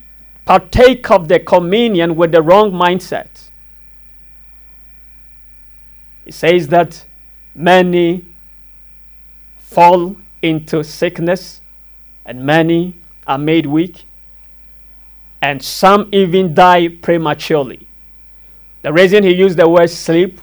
partake 0.47 1.11
of 1.11 1.29
the 1.29 1.38
communion 1.38 2.17
with 2.17 2.33
the 2.33 2.41
wrong 2.41 2.73
mindset. 2.73 3.50
He 6.25 6.31
says 6.31 6.69
that 6.69 7.05
many 7.55 8.26
fall 9.59 10.17
into 10.41 10.83
sickness 10.83 11.61
and 12.25 12.45
many 12.45 12.99
are 13.26 13.38
made 13.38 13.67
weak 13.67 14.07
and 15.43 15.62
some 15.62 16.09
even 16.12 16.55
die 16.55 16.88
prematurely. 16.88 17.87
The 18.81 18.93
reason 18.93 19.23
he 19.23 19.35
used 19.35 19.59
the 19.59 19.69
word 19.69 19.91
sleep 19.91 20.41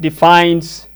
defines 0.00 0.88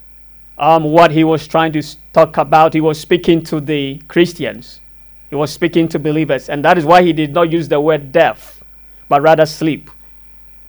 um, 0.58 0.84
what 0.84 1.10
he 1.10 1.24
was 1.24 1.46
trying 1.46 1.72
to 1.72 1.82
talk 2.12 2.36
about. 2.36 2.74
He 2.74 2.80
was 2.80 2.98
speaking 3.00 3.42
to 3.44 3.60
the 3.60 3.98
Christians 4.08 4.80
he 5.28 5.34
was 5.34 5.52
speaking 5.52 5.88
to 5.88 5.98
believers, 5.98 6.48
and 6.48 6.64
that 6.64 6.78
is 6.78 6.84
why 6.84 7.02
he 7.02 7.12
did 7.12 7.32
not 7.32 7.50
use 7.50 7.68
the 7.68 7.80
word 7.80 8.12
death, 8.12 8.62
but 9.08 9.22
rather 9.22 9.44
sleep. 9.44 9.90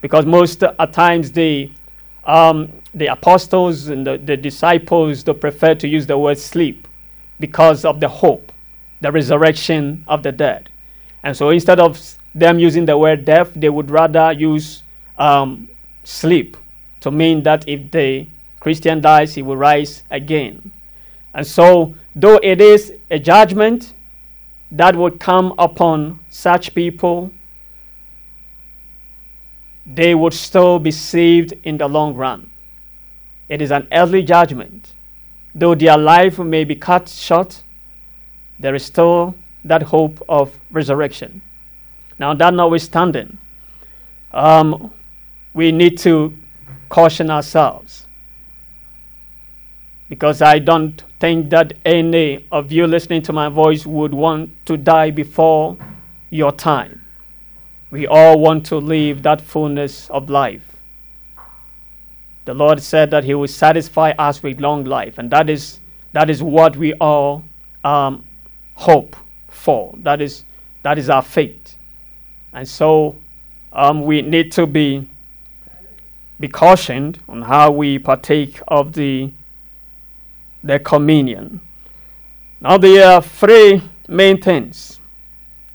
Because 0.02 0.26
most 0.26 0.64
at 0.64 0.94
times 0.94 1.32
the, 1.32 1.72
um, 2.26 2.72
the 2.94 3.08
apostles 3.08 3.88
and 3.88 4.06
the, 4.06 4.18
the 4.18 4.36
disciples 4.36 5.24
they 5.24 5.34
prefer 5.34 5.76
to 5.76 5.88
use 5.88 6.08
the 6.08 6.18
word 6.18 6.38
sleep 6.38 6.88
because 7.40 7.86
of 7.86 8.00
the 8.00 8.08
hope, 8.08 8.52
the 9.02 9.12
resurrection 9.12 10.04
of 10.08 10.24
the 10.24 10.32
dead. 10.32 10.70
And 11.24 11.38
so 11.38 11.50
instead 11.50 11.80
of 11.80 12.18
them 12.34 12.58
using 12.58 12.86
the 12.86 12.98
word 12.98 13.26
death, 13.26 13.52
they 13.56 13.70
would 13.70 13.92
rather 13.92 14.32
use 14.32 14.84
um, 15.20 15.70
sleep 16.04 16.58
to 17.02 17.12
mean 17.12 17.44
that 17.44 17.68
if 17.68 17.92
the 17.92 18.26
Christian 18.68 19.00
dies, 19.00 19.34
he 19.34 19.42
will 19.42 19.56
rise 19.56 20.04
again. 20.12 20.74
And 21.34 21.48
so, 21.48 21.96
though 22.14 22.38
it 22.44 22.60
is 22.60 22.94
a 23.10 23.18
judgment 23.18 23.94
that 24.72 24.94
would 24.94 25.22
come 25.22 25.54
upon 25.58 26.20
such 26.28 26.76
people, 26.76 27.32
they 29.86 30.14
would 30.14 30.34
still 30.34 30.80
be 30.80 30.92
saved 30.92 31.54
in 31.64 31.78
the 31.78 31.88
long 31.88 32.14
run. 32.14 32.50
It 33.48 33.62
is 33.62 33.72
an 33.72 33.88
earthly 33.94 34.22
judgment. 34.22 34.92
Though 35.56 35.74
their 35.74 35.98
life 35.98 36.38
may 36.38 36.66
be 36.66 36.76
cut 36.76 37.08
short, 37.08 37.64
there 38.60 38.76
is 38.76 38.84
still 38.84 39.34
that 39.64 39.82
hope 39.82 40.22
of 40.28 40.60
resurrection. 40.72 41.42
Now, 42.20 42.34
that 42.34 42.54
notwithstanding, 42.54 43.38
um, 44.34 44.92
we 45.54 45.72
need 45.72 45.98
to 46.00 46.38
caution 46.90 47.30
ourselves 47.30 48.07
because 50.10 50.42
I 50.42 50.60
don't 50.60 51.04
think 51.20 51.50
that 51.50 51.74
any 51.86 52.46
of 52.52 52.72
you 52.72 52.88
listening 52.88 53.22
to 53.24 53.34
my 53.34 53.50
voice 53.50 53.86
would 53.86 54.14
want 54.14 54.66
to 54.66 54.78
die 54.78 55.12
before 55.12 55.78
your 56.30 56.52
time. 56.52 57.06
We 57.92 58.08
all 58.08 58.40
want 58.40 58.66
to 58.68 58.78
live 58.78 59.24
that 59.24 59.42
fullness 59.42 60.10
of 60.10 60.30
life. 60.30 60.78
The 62.46 62.54
Lord 62.54 62.82
said 62.82 63.12
that 63.12 63.24
He 63.24 63.34
will 63.34 63.48
satisfy 63.48 64.12
us 64.12 64.42
with 64.42 64.62
long 64.62 64.86
life, 64.86 65.18
and 65.18 65.30
that 65.32 65.50
is, 65.50 65.80
that 66.14 66.30
is 66.30 66.42
what 66.42 66.78
we 66.78 66.94
all 66.96 67.44
um, 67.84 68.26
hope 68.76 69.16
for. 69.50 69.94
That 70.00 70.22
is, 70.22 70.46
that 70.84 70.98
is 70.98 71.10
our 71.10 71.22
fate. 71.22 71.76
And 72.54 72.68
so 72.68 73.18
um, 73.74 74.06
we 74.06 74.22
need 74.22 74.52
to 74.54 74.66
be, 74.66 75.10
be 76.40 76.48
cautioned 76.48 77.20
on 77.28 77.42
how 77.42 77.72
we 77.72 78.00
partake 78.00 78.62
of 78.70 78.94
the 78.94 79.32
the 80.64 80.80
communion. 80.80 81.62
Now, 82.60 82.78
there 82.78 83.08
are 83.08 83.22
three 83.22 83.82
main 84.08 84.42
things 84.42 85.00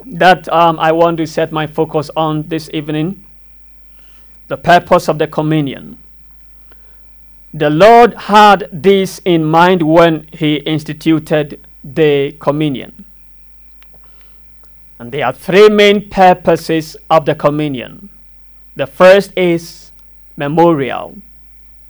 that 0.05 0.49
um, 0.53 0.79
I 0.79 0.93
want 0.93 1.19
to 1.19 1.27
set 1.27 1.53
my 1.53 1.67
focus 1.67 2.11
on 2.17 2.49
this 2.49 2.69
evening. 2.73 3.25
The 4.49 4.57
purpose 4.57 5.09
of 5.09 5.19
the 5.19 5.27
communion. 5.27 5.99
The 7.55 7.71
Lord 7.71 8.15
had 8.15 8.69
this 8.73 9.21
in 9.25 9.45
mind 9.45 9.83
when 9.83 10.27
He 10.33 10.57
instituted 10.57 11.67
the 11.85 12.33
communion. 12.41 13.05
And 14.99 15.13
there 15.13 15.27
are 15.27 15.33
three 15.33 15.69
main 15.69 16.09
purposes 16.09 16.97
of 17.11 17.25
the 17.27 17.35
communion. 17.35 18.09
The 18.77 18.87
first 18.87 19.33
is 19.37 19.91
memorial, 20.37 21.19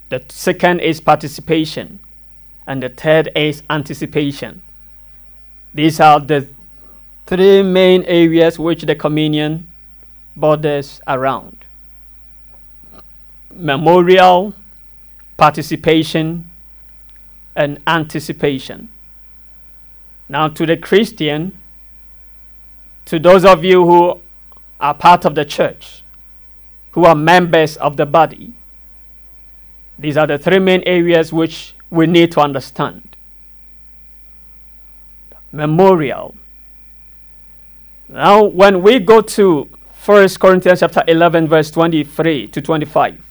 the 0.09 0.25
second 0.29 0.81
is 0.81 1.01
participation, 1.01 2.01
and 2.67 2.83
the 2.83 2.89
third 2.89 3.31
is 3.35 3.63
anticipation. 3.71 4.63
These 5.75 6.01
are 6.01 6.21
the 6.21 6.49
three 7.27 7.63
main 7.63 8.03
areas 8.05 8.59
which 8.59 8.83
the 8.83 8.95
communion 8.95 9.67
borders 10.37 11.01
around 11.07 11.63
memorial, 13.55 14.55
participation, 15.37 16.51
and 17.55 17.79
anticipation. 17.87 18.89
Now, 20.29 20.49
to 20.49 20.65
the 20.65 20.77
Christian, 20.77 21.59
to 23.07 23.19
those 23.19 23.45
of 23.45 23.65
you 23.65 23.85
who 23.85 24.21
are 24.81 24.95
part 24.95 25.25
of 25.25 25.35
the 25.35 25.45
church, 25.45 26.03
who 26.93 27.05
are 27.05 27.15
members 27.15 27.77
of 27.77 27.97
the 27.97 28.07
body, 28.07 28.55
these 29.99 30.17
are 30.17 30.27
the 30.27 30.39
three 30.39 30.59
main 30.59 30.83
areas 30.85 31.33
which 31.33 31.75
we 31.93 32.07
need 32.07 32.33
to 32.33 32.41
understand. 32.41 33.17
Memorial. 35.53 36.35
Now, 38.09 38.45
when 38.45 38.83
we 38.83 38.99
go 38.99 39.21
to 39.21 39.69
1 40.07 40.29
Corinthians 40.41 40.81
chapter 40.81 41.05
11, 41.07 41.49
verse 41.49 41.71
23 41.71 42.49
to 42.49 42.63
25, 42.63 43.23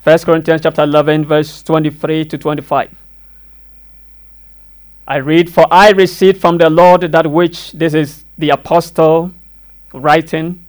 1 0.00 0.18
Corinthians 0.20 0.60
chapter 0.62 0.84
11, 0.84 1.24
verse 1.24 1.60
23 1.64 2.24
to 2.26 2.38
25. 2.38 2.94
I 5.08 5.16
read, 5.16 5.52
For 5.52 5.66
I 5.68 5.90
received 5.90 6.40
from 6.40 6.58
the 6.58 6.70
Lord 6.70 7.00
that 7.00 7.28
which, 7.28 7.72
this 7.72 7.94
is 7.94 8.24
the 8.38 8.50
apostle 8.50 9.32
writing, 9.92 10.64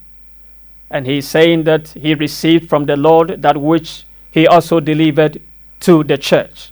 and 0.90 1.06
he's 1.06 1.28
saying 1.28 1.66
that 1.66 1.90
he 1.90 2.16
received 2.16 2.68
from 2.68 2.86
the 2.86 2.98
Lord 2.98 3.44
that 3.44 3.56
which 3.56 4.08
he 4.32 4.48
also 4.48 4.80
delivered 4.80 5.40
to 5.82 6.04
the 6.04 6.18
church 6.18 6.72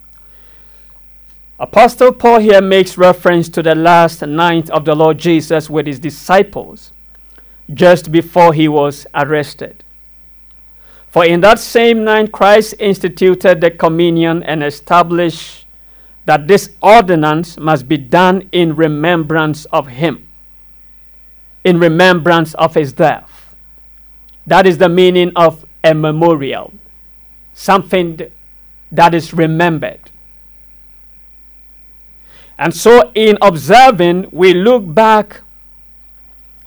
Apostle 1.61 2.11
Paul 2.11 2.39
here 2.39 2.59
makes 2.59 2.97
reference 2.97 3.47
to 3.49 3.61
the 3.61 3.75
last 3.75 4.23
night 4.23 4.67
of 4.71 4.83
the 4.83 4.95
Lord 4.95 5.19
Jesus 5.19 5.69
with 5.69 5.85
his 5.85 5.99
disciples 5.99 6.91
just 7.71 8.11
before 8.11 8.51
he 8.51 8.67
was 8.67 9.05
arrested. 9.13 9.83
For 11.07 11.23
in 11.23 11.41
that 11.41 11.59
same 11.59 12.03
night, 12.03 12.31
Christ 12.31 12.73
instituted 12.79 13.61
the 13.61 13.69
communion 13.69 14.41
and 14.41 14.63
established 14.63 15.67
that 16.25 16.47
this 16.47 16.71
ordinance 16.81 17.59
must 17.59 17.87
be 17.87 17.97
done 17.97 18.49
in 18.51 18.75
remembrance 18.75 19.65
of 19.65 19.85
him, 19.85 20.27
in 21.63 21.79
remembrance 21.79 22.55
of 22.55 22.73
his 22.73 22.91
death. 22.91 23.53
That 24.47 24.65
is 24.65 24.79
the 24.79 24.89
meaning 24.89 25.31
of 25.35 25.63
a 25.83 25.93
memorial, 25.93 26.73
something 27.53 28.19
that 28.91 29.13
is 29.13 29.31
remembered. 29.31 30.10
And 32.61 32.75
so, 32.75 33.11
in 33.15 33.39
observing, 33.41 34.27
we 34.31 34.53
look 34.53 34.83
back 34.93 35.41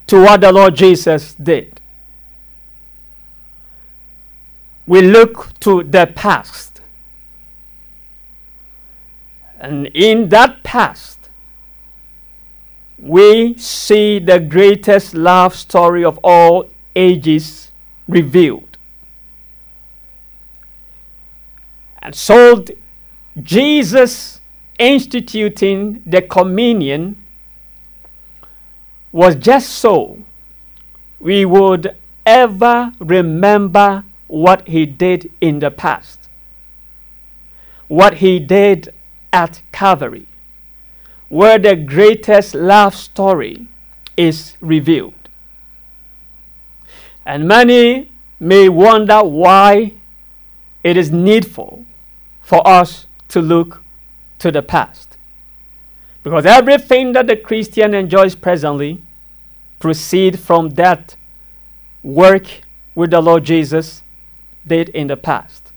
to 0.08 0.22
what 0.22 0.40
the 0.40 0.50
Lord 0.50 0.74
Jesus 0.74 1.34
did. 1.34 1.80
We 4.88 5.02
look 5.02 5.56
to 5.60 5.84
the 5.84 6.10
past. 6.12 6.80
And 9.60 9.86
in 9.94 10.30
that 10.30 10.64
past, 10.64 11.30
we 12.98 13.56
see 13.56 14.18
the 14.18 14.40
greatest 14.40 15.14
love 15.14 15.54
story 15.54 16.04
of 16.04 16.18
all 16.24 16.70
ages 16.96 17.70
revealed. 18.08 18.78
And 22.02 22.16
so, 22.16 22.64
Jesus 23.40 24.33
instituting 24.78 26.02
the 26.04 26.22
communion 26.22 27.16
was 29.12 29.36
just 29.36 29.70
so 29.70 30.18
we 31.20 31.44
would 31.44 31.96
ever 32.26 32.92
remember 32.98 34.04
what 34.26 34.66
he 34.66 34.84
did 34.84 35.30
in 35.40 35.60
the 35.60 35.70
past, 35.70 36.28
what 37.86 38.14
he 38.14 38.40
did 38.40 38.92
at 39.32 39.62
Calvary, 39.70 40.26
where 41.28 41.58
the 41.58 41.76
greatest 41.76 42.54
love 42.54 42.94
story 42.94 43.68
is 44.16 44.56
revealed. 44.60 45.14
And 47.24 47.46
many 47.46 48.10
may 48.40 48.68
wonder 48.68 49.22
why 49.22 49.94
it 50.82 50.96
is 50.96 51.12
needful 51.12 51.84
for 52.42 52.66
us 52.66 53.06
to 53.28 53.40
look 53.40 53.83
to 54.38 54.50
the 54.50 54.62
past. 54.62 55.16
Because 56.22 56.46
everything 56.46 57.12
that 57.12 57.26
the 57.26 57.36
Christian 57.36 57.94
enjoys 57.94 58.34
presently 58.34 59.02
proceed 59.78 60.38
from 60.38 60.70
that 60.70 61.16
work 62.02 62.46
with 62.94 63.10
the 63.10 63.20
Lord 63.20 63.44
Jesus 63.44 64.02
did 64.66 64.88
in 64.90 65.06
the 65.06 65.16
past. 65.16 65.72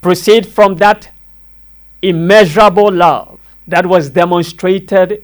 Proceed 0.00 0.46
from 0.46 0.76
that 0.76 1.10
immeasurable 2.02 2.90
love 2.92 3.40
that 3.66 3.86
was 3.86 4.10
demonstrated 4.10 5.22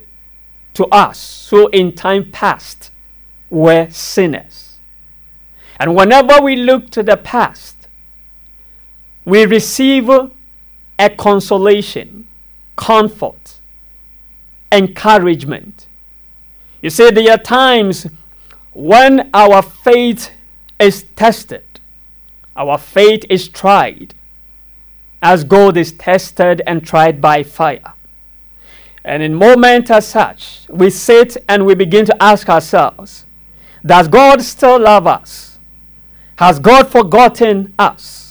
to 0.74 0.86
us 0.86 1.48
who 1.50 1.68
in 1.68 1.94
time 1.94 2.30
past 2.30 2.90
were 3.50 3.88
sinners. 3.90 4.78
And 5.80 5.94
whenever 5.96 6.40
we 6.40 6.56
look 6.56 6.90
to 6.90 7.02
the 7.02 7.16
past, 7.16 7.88
we 9.24 9.44
receive 9.44 10.08
a 10.08 11.10
consolation, 11.10 12.27
comfort, 12.78 13.60
encouragement. 14.70 15.88
You 16.80 16.90
see, 16.90 17.10
there 17.10 17.32
are 17.32 17.38
times 17.38 18.06
when 18.72 19.28
our 19.34 19.60
faith 19.60 20.30
is 20.78 21.02
tested, 21.16 21.64
our 22.56 22.78
faith 22.78 23.24
is 23.28 23.48
tried, 23.48 24.14
as 25.20 25.42
gold 25.42 25.76
is 25.76 25.90
tested 25.92 26.62
and 26.66 26.86
tried 26.86 27.20
by 27.20 27.42
fire. 27.42 27.94
And 29.04 29.22
in 29.24 29.34
moments 29.34 29.90
as 29.90 30.06
such, 30.06 30.66
we 30.68 30.90
sit 30.90 31.36
and 31.48 31.66
we 31.66 31.74
begin 31.74 32.06
to 32.06 32.22
ask 32.22 32.48
ourselves, 32.48 33.26
does 33.84 34.06
God 34.06 34.40
still 34.42 34.78
love 34.78 35.06
us? 35.06 35.58
Has 36.36 36.60
God 36.60 36.88
forgotten 36.88 37.74
us? 37.76 38.27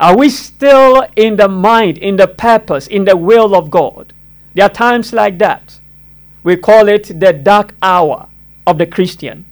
Are 0.00 0.16
we 0.16 0.30
still 0.30 1.06
in 1.14 1.36
the 1.36 1.46
mind, 1.46 1.98
in 1.98 2.16
the 2.16 2.26
purpose, 2.26 2.86
in 2.86 3.04
the 3.04 3.16
will 3.18 3.54
of 3.54 3.70
God? 3.70 4.14
There 4.54 4.64
are 4.64 4.70
times 4.70 5.12
like 5.12 5.36
that. 5.38 5.78
We 6.42 6.56
call 6.56 6.88
it 6.88 7.20
the 7.20 7.34
dark 7.34 7.74
hour 7.82 8.30
of 8.66 8.78
the 8.78 8.86
Christian. 8.86 9.44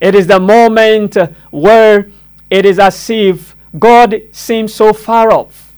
It 0.00 0.16
is 0.16 0.26
the 0.26 0.40
moment 0.40 1.16
where 1.52 2.10
it 2.50 2.66
is 2.66 2.80
as 2.80 3.08
if 3.08 3.54
God 3.78 4.20
seems 4.32 4.74
so 4.74 4.92
far 4.92 5.30
off. 5.32 5.72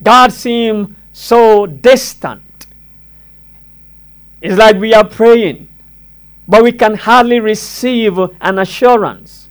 God 0.00 0.32
seems 0.32 0.96
so 1.12 1.66
distant. 1.66 2.66
It's 4.40 4.56
like 4.56 4.76
we 4.76 4.94
are 4.94 5.04
praying, 5.06 5.68
but 6.46 6.62
we 6.62 6.70
can 6.70 6.94
hardly 6.94 7.40
receive 7.40 8.18
an 8.18 8.58
assurance. 8.60 9.41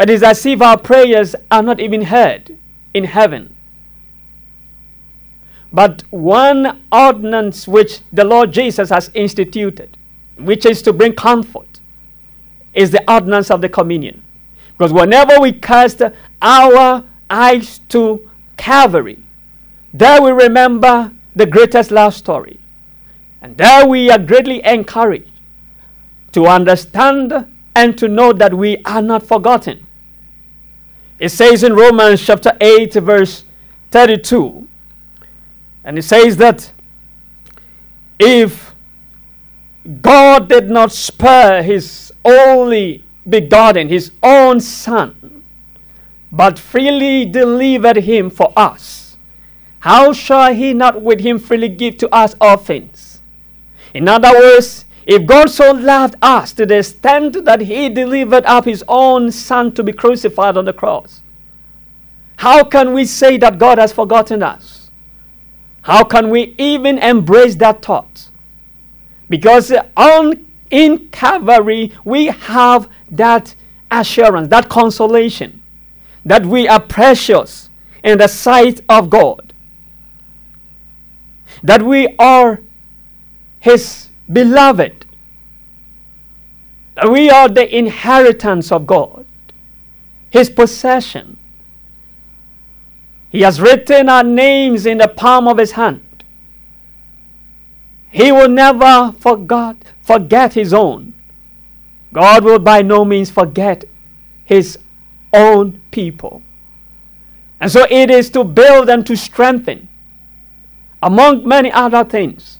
But 0.00 0.08
it's 0.08 0.22
as 0.22 0.46
if 0.46 0.62
our 0.62 0.78
prayers 0.78 1.36
are 1.50 1.62
not 1.62 1.78
even 1.78 2.00
heard 2.00 2.56
in 2.94 3.04
heaven. 3.04 3.54
But 5.74 6.04
one 6.08 6.84
ordinance 6.90 7.68
which 7.68 8.00
the 8.10 8.24
Lord 8.24 8.50
Jesus 8.50 8.88
has 8.88 9.10
instituted, 9.12 9.98
which 10.38 10.64
is 10.64 10.80
to 10.84 10.94
bring 10.94 11.12
comfort, 11.12 11.80
is 12.72 12.90
the 12.90 13.12
ordinance 13.12 13.50
of 13.50 13.60
the 13.60 13.68
communion. 13.68 14.24
Because 14.72 14.90
whenever 14.90 15.38
we 15.38 15.52
cast 15.52 16.00
our 16.40 17.04
eyes 17.28 17.80
to 17.90 18.26
Calvary, 18.56 19.22
there 19.92 20.22
we 20.22 20.30
remember 20.30 21.12
the 21.36 21.44
greatest 21.44 21.90
love 21.90 22.14
story. 22.14 22.58
And 23.42 23.54
there 23.58 23.86
we 23.86 24.10
are 24.10 24.18
greatly 24.18 24.64
encouraged 24.64 25.28
to 26.32 26.46
understand 26.46 27.34
and 27.76 27.98
to 27.98 28.08
know 28.08 28.32
that 28.32 28.54
we 28.54 28.78
are 28.86 29.02
not 29.02 29.22
forgotten. 29.26 29.88
It 31.20 31.28
says 31.28 31.62
in 31.62 31.74
Romans 31.74 32.24
chapter 32.24 32.56
8, 32.58 32.94
verse 32.94 33.44
32, 33.90 34.66
and 35.84 35.98
it 35.98 36.02
says 36.02 36.38
that 36.38 36.72
if 38.18 38.74
God 40.00 40.48
did 40.48 40.70
not 40.70 40.92
spare 40.92 41.62
his 41.62 42.10
only 42.24 43.04
begotten, 43.28 43.90
his 43.90 44.12
own 44.22 44.60
Son, 44.60 45.44
but 46.32 46.58
freely 46.58 47.26
delivered 47.26 47.98
him 47.98 48.30
for 48.30 48.50
us, 48.56 49.18
how 49.80 50.14
shall 50.14 50.54
he 50.54 50.72
not 50.72 51.02
with 51.02 51.20
him 51.20 51.38
freely 51.38 51.68
give 51.68 51.98
to 51.98 52.08
us 52.14 52.34
all 52.40 52.56
things? 52.56 53.20
In 53.92 54.08
other 54.08 54.32
words, 54.32 54.86
if 55.06 55.26
God 55.26 55.50
so 55.50 55.72
loved 55.72 56.16
us 56.22 56.52
to 56.52 56.66
the 56.66 56.78
extent 56.78 57.44
that 57.44 57.60
he 57.62 57.88
delivered 57.88 58.44
up 58.44 58.64
his 58.64 58.84
own 58.86 59.32
son 59.32 59.72
to 59.74 59.82
be 59.82 59.92
crucified 59.92 60.56
on 60.56 60.64
the 60.64 60.72
cross, 60.72 61.22
how 62.36 62.64
can 62.64 62.92
we 62.92 63.04
say 63.04 63.36
that 63.38 63.58
God 63.58 63.78
has 63.78 63.92
forgotten 63.92 64.42
us? 64.42 64.90
How 65.82 66.04
can 66.04 66.30
we 66.30 66.54
even 66.58 66.98
embrace 66.98 67.56
that 67.56 67.82
thought? 67.82 68.28
Because 69.28 69.72
on 69.96 70.46
in 70.70 71.08
Calvary 71.08 71.92
we 72.04 72.26
have 72.26 72.88
that 73.10 73.54
assurance, 73.90 74.48
that 74.48 74.68
consolation 74.68 75.62
that 76.24 76.44
we 76.46 76.68
are 76.68 76.80
precious 76.80 77.70
in 78.04 78.18
the 78.18 78.28
sight 78.28 78.80
of 78.88 79.10
God 79.10 79.50
that 81.62 81.82
we 81.82 82.14
are 82.18 82.60
His 83.58 84.08
beloved, 84.32 85.06
we 87.08 87.30
are 87.30 87.48
the 87.48 87.76
inheritance 87.76 88.70
of 88.72 88.86
God, 88.86 89.26
His 90.30 90.50
possession. 90.50 91.38
He 93.30 93.42
has 93.42 93.60
written 93.60 94.08
our 94.08 94.24
names 94.24 94.86
in 94.86 94.98
the 94.98 95.08
palm 95.08 95.48
of 95.48 95.58
His 95.58 95.72
hand. 95.72 96.24
He 98.10 98.32
will 98.32 98.48
never 98.48 99.12
forgot, 99.18 99.76
forget 100.02 100.54
His 100.54 100.74
own. 100.74 101.14
God 102.12 102.44
will 102.44 102.58
by 102.58 102.82
no 102.82 103.04
means 103.04 103.30
forget 103.30 103.84
His 104.44 104.78
own 105.32 105.80
people. 105.90 106.42
And 107.60 107.70
so 107.70 107.86
it 107.90 108.10
is 108.10 108.30
to 108.30 108.42
build 108.42 108.88
and 108.88 109.06
to 109.06 109.16
strengthen 109.16 109.88
among 111.02 111.46
many 111.46 111.70
other 111.70 112.04
things. 112.04 112.59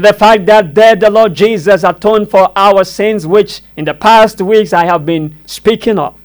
The 0.00 0.14
fact 0.14 0.46
that 0.46 0.74
there 0.74 0.96
the 0.96 1.10
Lord 1.10 1.34
Jesus 1.34 1.84
atoned 1.84 2.30
for 2.30 2.50
our 2.56 2.82
sins, 2.82 3.26
which 3.26 3.60
in 3.76 3.84
the 3.84 3.92
past 3.92 4.40
weeks 4.40 4.72
I 4.72 4.86
have 4.86 5.04
been 5.04 5.36
speaking 5.44 5.98
of, 5.98 6.18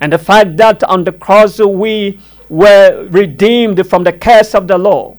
and 0.00 0.12
the 0.12 0.18
fact 0.18 0.56
that 0.56 0.82
on 0.82 1.04
the 1.04 1.12
cross 1.12 1.60
we 1.60 2.18
were 2.48 3.06
redeemed 3.10 3.86
from 3.88 4.02
the 4.02 4.12
curse 4.12 4.52
of 4.52 4.66
the 4.66 4.76
law, 4.76 5.16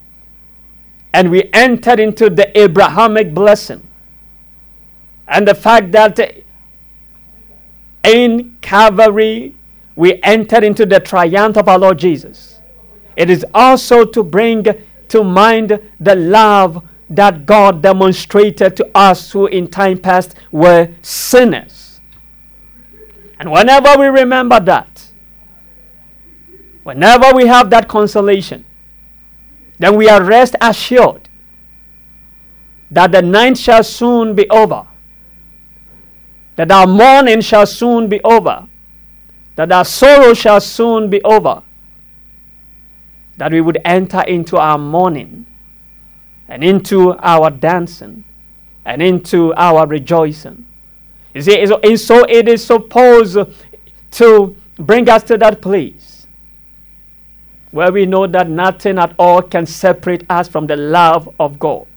and 1.13 1.31
we 1.31 1.49
entered 1.53 2.01
into 2.01 2.29
the 2.29 2.59
Abrahamic 2.59 3.33
blessing, 3.33 3.87
and 5.29 5.47
the 5.47 5.55
fact 5.55 5.93
that 5.93 6.19
in 8.03 8.57
Calvary 8.59 9.55
we 9.95 10.21
entered 10.21 10.65
into 10.65 10.85
the 10.85 10.99
triumph 10.99 11.55
of 11.55 11.69
our 11.69 11.79
Lord 11.79 11.97
Jesus. 11.97 12.59
It 13.15 13.29
is 13.29 13.45
also 13.53 14.03
to 14.03 14.21
bring 14.21 14.65
to 15.07 15.23
mind 15.23 15.79
the 15.97 16.15
love 16.15 16.85
that 17.09 17.45
God 17.45 17.81
demonstrated 17.81 18.75
to 18.77 18.89
us 18.95 19.31
who 19.31 19.47
in 19.47 19.67
time 19.67 19.97
past 19.97 20.35
were 20.51 20.89
sinners. 21.01 22.01
And 23.39 23.51
whenever 23.51 23.99
we 23.99 24.07
remember 24.07 24.59
that, 24.61 25.11
whenever 26.83 27.33
we 27.35 27.47
have 27.47 27.69
that 27.69 27.87
consolation, 27.87 28.65
then 29.77 29.95
we 29.95 30.09
are 30.09 30.23
rest 30.23 30.55
assured 30.61 31.29
that 32.89 33.11
the 33.11 33.21
night 33.21 33.57
shall 33.57 33.83
soon 33.83 34.33
be 34.35 34.49
over, 34.49 34.87
that 36.55 36.71
our 36.71 36.87
mourning 36.87 37.41
shall 37.41 37.65
soon 37.65 38.07
be 38.07 38.21
over, 38.23 38.67
that 39.55 39.71
our 39.71 39.85
sorrow 39.85 40.33
shall 40.33 40.61
soon 40.61 41.09
be 41.09 41.21
over, 41.23 41.61
that 43.37 43.51
we 43.51 43.59
would 43.59 43.77
enter 43.83 44.21
into 44.21 44.57
our 44.57 44.77
morning 44.77 45.45
and 46.47 46.63
into 46.63 47.13
our 47.19 47.49
dancing 47.49 48.23
and 48.85 49.01
into 49.01 49.53
our 49.55 49.87
rejoicing. 49.87 50.65
You 51.33 51.41
see, 51.41 51.59
and 51.59 51.99
so 51.99 52.25
it 52.29 52.47
is 52.47 52.63
supposed 52.63 53.37
to 54.11 54.55
bring 54.77 55.09
us 55.09 55.23
to 55.23 55.37
that 55.37 55.61
place 55.61 56.27
where 57.71 57.91
we 57.91 58.05
know 58.05 58.25
that 58.25 58.49
nothing 58.49 58.97
at 58.97 59.13
all 59.19 59.41
can 59.41 59.65
separate 59.65 60.23
us 60.29 60.47
from 60.47 60.65
the 60.65 60.77
love 60.77 61.27
of 61.39 61.59
God. 61.59 61.87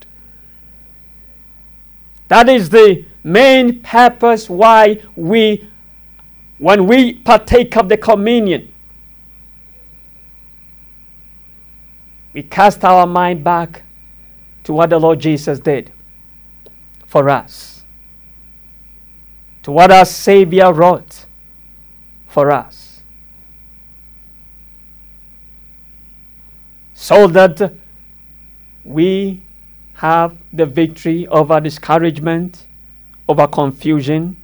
That 2.27 2.49
is 2.49 2.69
the 2.69 3.05
main 3.23 3.81
purpose 3.81 4.51
why 4.51 5.01
we, 5.15 5.69
when 6.59 6.87
we 6.87 7.15
partake 7.15 7.77
of 7.77 7.89
the 7.89 7.97
communion, 7.97 8.73
we 12.33 12.43
cast 12.43 12.85
our 12.85 13.07
mind 13.07 13.45
back 13.45 13.83
to 14.69 14.75
what 14.75 14.91
the 14.91 14.99
Lord 14.99 15.19
Jesus 15.19 15.59
did 15.59 15.91
for 17.07 17.31
us, 17.31 17.85
to 19.63 19.73
what 19.73 19.91
our 19.91 20.05
Savior 20.05 20.71
wrought 20.75 21.25
for 22.27 22.51
us, 22.51 23.01
so 26.93 27.27
that 27.29 27.73
we 28.85 29.43
have 29.95 30.37
the 30.53 30.67
victory 30.67 31.27
over 31.29 31.61
discouragement, 31.61 32.67
over 33.27 33.47
confusion, 33.47 34.37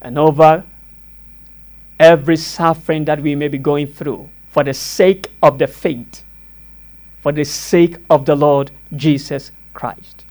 and 0.00 0.16
over 0.16 0.64
every 1.98 2.36
suffering 2.36 3.04
that 3.06 3.20
we 3.20 3.34
may 3.34 3.48
be 3.48 3.58
going 3.58 3.88
through 3.88 4.30
for 4.50 4.62
the 4.62 4.72
sake 4.72 5.26
of 5.42 5.58
the 5.58 5.66
faith, 5.66 6.22
for 7.20 7.32
the 7.32 7.44
sake 7.44 7.96
of 8.10 8.24
the 8.24 8.36
Lord 8.36 8.70
Jesus 8.96 9.50
Christ. 9.74 10.24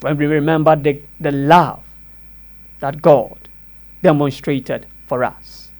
when 0.00 0.16
we 0.16 0.26
remember 0.26 0.76
the, 0.76 1.02
the 1.20 1.32
love 1.32 1.82
that 2.80 3.02
God 3.02 3.48
demonstrated 4.02 4.86
for 5.06 5.24
us. 5.24 5.70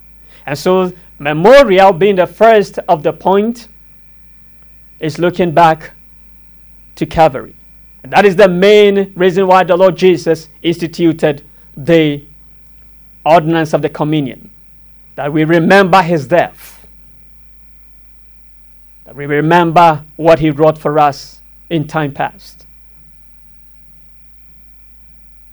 And 0.46 0.58
so, 0.58 0.92
memorial 1.18 1.92
being 1.92 2.16
the 2.16 2.26
first 2.26 2.78
of 2.88 3.02
the 3.02 3.12
point 3.12 3.68
is 4.98 5.18
looking 5.18 5.52
back 5.52 5.92
to 6.96 7.06
Calvary. 7.06 7.56
And 8.02 8.12
that 8.12 8.24
is 8.24 8.36
the 8.36 8.48
main 8.48 9.12
reason 9.14 9.46
why 9.46 9.64
the 9.64 9.76
Lord 9.76 9.96
Jesus 9.96 10.48
instituted 10.62 11.46
the 11.76 12.24
ordinance 13.24 13.72
of 13.72 13.82
the 13.82 13.88
communion. 13.88 14.50
That 15.14 15.32
we 15.32 15.44
remember 15.44 16.02
his 16.02 16.26
death. 16.26 16.69
We 19.14 19.26
remember 19.26 20.04
what 20.16 20.38
he 20.38 20.50
wrought 20.50 20.78
for 20.78 20.98
us 20.98 21.40
in 21.68 21.86
time 21.86 22.12
past. 22.12 22.66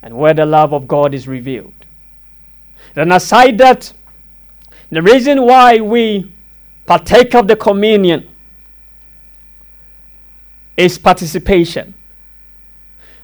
And 0.02 0.18
where 0.18 0.34
the 0.34 0.46
love 0.46 0.74
of 0.74 0.88
God 0.88 1.14
is 1.14 1.28
revealed. 1.28 1.74
Then, 2.94 3.12
aside 3.12 3.58
that, 3.58 3.92
the 4.90 5.02
reason 5.02 5.44
why 5.44 5.80
we 5.80 6.32
partake 6.86 7.36
of 7.36 7.48
the 7.48 7.56
communion 7.56 8.30
is 10.78 10.98
participation. 10.98 11.96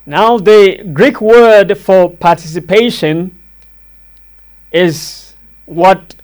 Now, 0.06 0.38
the 0.38 0.84
Greek 0.92 1.22
word 1.22 1.78
for 1.78 2.10
participation 2.10 3.40
is 4.72 5.36
what 5.66 6.16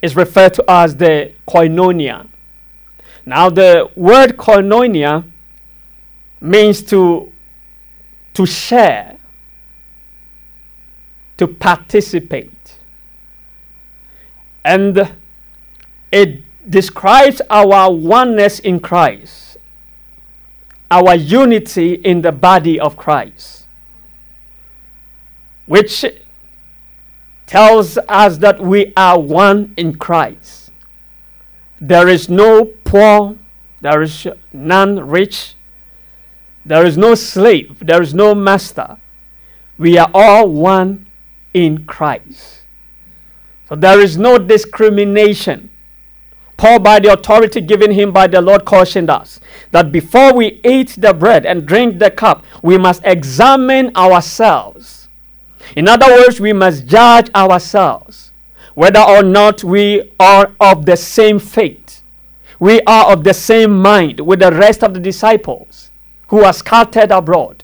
is 0.00 0.16
referred 0.16 0.54
to 0.54 0.64
as 0.68 0.96
the 0.96 1.32
koinonia. 1.46 2.28
Now, 3.26 3.48
the 3.48 3.90
word 3.96 4.36
koinonia 4.36 5.24
means 6.40 6.82
to, 6.82 7.32
to 8.34 8.44
share, 8.46 9.16
to 11.38 11.46
participate. 11.46 12.76
And 14.64 15.14
it 16.12 16.42
describes 16.68 17.40
our 17.48 17.92
oneness 17.92 18.58
in 18.58 18.80
Christ, 18.80 19.56
our 20.90 21.14
unity 21.14 21.94
in 21.94 22.22
the 22.22 22.32
body 22.32 22.78
of 22.78 22.96
Christ, 22.96 23.66
which 25.66 26.04
tells 27.46 27.98
us 28.08 28.38
that 28.38 28.60
we 28.60 28.92
are 28.96 29.18
one 29.18 29.74
in 29.76 29.96
Christ. 29.96 30.70
There 31.80 32.08
is 32.08 32.28
no 32.28 32.64
poor, 32.94 33.34
there 33.80 34.02
is 34.02 34.28
none 34.52 35.04
rich, 35.08 35.56
there 36.64 36.86
is 36.86 36.96
no 36.96 37.16
slave, 37.16 37.84
there 37.84 38.00
is 38.00 38.14
no 38.14 38.36
master. 38.36 38.98
We 39.76 39.98
are 39.98 40.08
all 40.14 40.48
one 40.48 41.08
in 41.52 41.86
Christ. 41.86 42.62
So 43.68 43.74
there 43.74 43.98
is 43.98 44.16
no 44.16 44.38
discrimination. 44.38 45.70
Paul, 46.56 46.78
by 46.78 47.00
the 47.00 47.12
authority 47.12 47.60
given 47.60 47.90
him 47.90 48.12
by 48.12 48.28
the 48.28 48.40
Lord, 48.40 48.64
cautioned 48.64 49.10
us 49.10 49.40
that 49.72 49.90
before 49.90 50.32
we 50.32 50.60
eat 50.64 50.94
the 50.96 51.12
bread 51.12 51.44
and 51.44 51.66
drink 51.66 51.98
the 51.98 52.12
cup, 52.12 52.44
we 52.62 52.78
must 52.78 53.02
examine 53.04 53.90
ourselves. 53.96 55.08
In 55.74 55.88
other 55.88 56.06
words, 56.06 56.38
we 56.38 56.52
must 56.52 56.86
judge 56.86 57.28
ourselves 57.34 58.30
whether 58.74 59.00
or 59.00 59.24
not 59.24 59.64
we 59.64 60.12
are 60.20 60.52
of 60.60 60.86
the 60.86 60.96
same 60.96 61.40
faith. 61.40 61.83
We 62.64 62.80
are 62.86 63.12
of 63.12 63.24
the 63.24 63.34
same 63.34 63.82
mind 63.82 64.20
with 64.20 64.38
the 64.38 64.50
rest 64.50 64.82
of 64.82 64.94
the 64.94 64.98
disciples 64.98 65.90
who 66.28 66.44
are 66.44 66.52
scattered 66.54 67.10
abroad, 67.10 67.62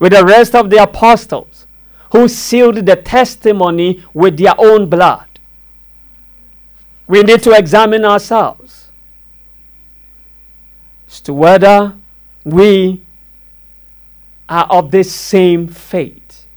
with 0.00 0.10
the 0.10 0.24
rest 0.24 0.56
of 0.56 0.70
the 0.70 0.82
apostles 0.82 1.68
who 2.10 2.26
sealed 2.26 2.84
the 2.84 2.96
testimony 2.96 4.04
with 4.12 4.38
their 4.38 4.54
own 4.58 4.90
blood. 4.90 5.38
We 7.06 7.22
need 7.22 7.44
to 7.44 7.52
examine 7.52 8.04
ourselves 8.04 8.90
as 11.06 11.20
to 11.20 11.32
whether 11.32 11.94
we 12.42 13.06
are 14.48 14.66
of 14.68 14.90
the 14.90 15.04
same 15.04 15.68
faith, 15.68 16.48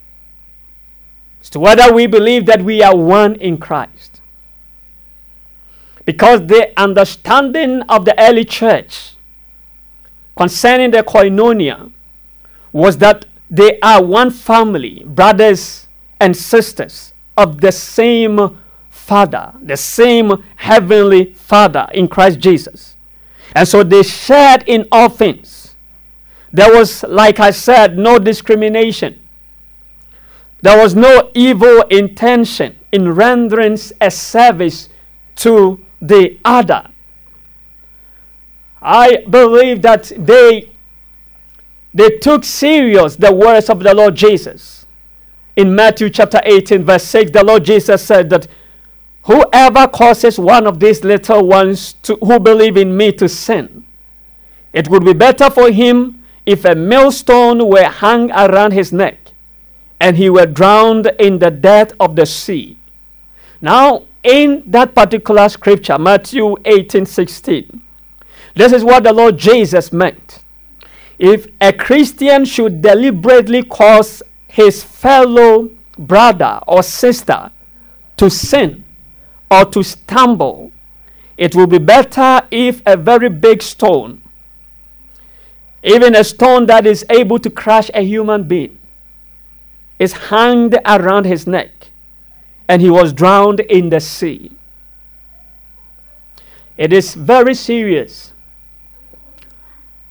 as 1.40 1.48
to 1.50 1.60
whether 1.60 1.94
we 1.94 2.08
believe 2.08 2.46
that 2.46 2.62
we 2.62 2.82
are 2.82 2.96
one 2.96 3.36
in 3.36 3.56
Christ. 3.56 4.13
Because 6.04 6.46
the 6.46 6.72
understanding 6.78 7.82
of 7.82 8.04
the 8.04 8.18
early 8.20 8.44
church 8.44 9.16
concerning 10.36 10.90
the 10.90 11.02
koinonia 11.02 11.90
was 12.72 12.98
that 12.98 13.24
they 13.48 13.78
are 13.80 14.02
one 14.02 14.30
family, 14.30 15.04
brothers 15.06 15.88
and 16.20 16.36
sisters 16.36 17.14
of 17.36 17.60
the 17.60 17.72
same 17.72 18.58
Father, 18.90 19.52
the 19.62 19.76
same 19.76 20.42
heavenly 20.56 21.34
Father 21.34 21.86
in 21.92 22.08
Christ 22.08 22.38
Jesus. 22.38 22.96
And 23.54 23.68
so 23.68 23.84
they 23.84 24.02
shared 24.02 24.64
in 24.66 24.88
all 24.90 25.08
things. 25.08 25.76
There 26.52 26.72
was, 26.72 27.02
like 27.04 27.38
I 27.40 27.50
said, 27.50 27.98
no 27.98 28.18
discrimination. 28.18 29.20
There 30.62 30.80
was 30.82 30.94
no 30.94 31.30
evil 31.34 31.82
intention 31.82 32.78
in 32.90 33.12
rendering 33.14 33.78
a 34.00 34.10
service 34.10 34.88
to 35.36 35.83
the 36.08 36.38
other. 36.44 36.88
I 38.82 39.24
believe 39.28 39.82
that 39.82 40.12
they, 40.16 40.70
they 41.94 42.10
took 42.18 42.44
serious 42.44 43.16
the 43.16 43.34
words 43.34 43.70
of 43.70 43.80
the 43.80 43.94
Lord 43.94 44.14
Jesus. 44.14 44.86
In 45.56 45.74
Matthew 45.74 46.10
chapter 46.10 46.40
18, 46.44 46.84
verse 46.84 47.04
6, 47.04 47.30
the 47.30 47.44
Lord 47.44 47.64
Jesus 47.64 48.04
said 48.04 48.28
that 48.30 48.48
Whoever 49.24 49.88
causes 49.88 50.38
one 50.38 50.66
of 50.66 50.80
these 50.80 51.02
little 51.02 51.46
ones 51.46 51.94
to, 52.02 52.16
who 52.16 52.38
believe 52.38 52.76
in 52.76 52.94
me 52.94 53.10
to 53.12 53.28
sin, 53.28 53.86
it 54.72 54.88
would 54.88 55.04
be 55.04 55.14
better 55.14 55.48
for 55.48 55.70
him 55.70 56.22
if 56.44 56.66
a 56.66 56.74
millstone 56.74 57.66
were 57.66 57.84
hung 57.84 58.30
around 58.32 58.72
his 58.72 58.92
neck 58.92 59.32
and 59.98 60.18
he 60.18 60.28
were 60.28 60.44
drowned 60.44 61.10
in 61.18 61.38
the 61.38 61.50
depth 61.50 61.94
of 61.98 62.16
the 62.16 62.26
sea. 62.26 62.78
Now, 63.62 64.04
in 64.24 64.62
that 64.66 64.94
particular 64.94 65.48
scripture, 65.48 65.98
Matthew 65.98 66.56
18 66.64 67.06
16, 67.06 67.82
this 68.54 68.72
is 68.72 68.82
what 68.82 69.04
the 69.04 69.12
Lord 69.12 69.36
Jesus 69.36 69.92
meant. 69.92 70.42
If 71.18 71.46
a 71.60 71.72
Christian 71.72 72.44
should 72.44 72.82
deliberately 72.82 73.62
cause 73.62 74.22
his 74.48 74.82
fellow 74.82 75.70
brother 75.98 76.58
or 76.66 76.82
sister 76.82 77.50
to 78.16 78.30
sin, 78.30 78.84
or 79.50 79.64
to 79.66 79.82
stumble, 79.82 80.72
it 81.36 81.54
will 81.54 81.66
be 81.66 81.78
better 81.78 82.42
if 82.50 82.82
a 82.86 82.96
very 82.96 83.28
big 83.28 83.62
stone, 83.62 84.22
even 85.82 86.14
a 86.16 86.24
stone 86.24 86.66
that 86.66 86.86
is 86.86 87.04
able 87.10 87.38
to 87.38 87.50
crush 87.50 87.90
a 87.92 88.02
human 88.02 88.44
being, 88.44 88.78
is 89.98 90.12
hanged 90.12 90.78
around 90.86 91.26
his 91.26 91.46
neck 91.46 91.83
and 92.68 92.80
he 92.80 92.90
was 92.90 93.12
drowned 93.12 93.60
in 93.60 93.88
the 93.88 94.00
sea. 94.00 94.50
It 96.76 96.92
is 96.92 97.14
very 97.14 97.54
serious 97.54 98.32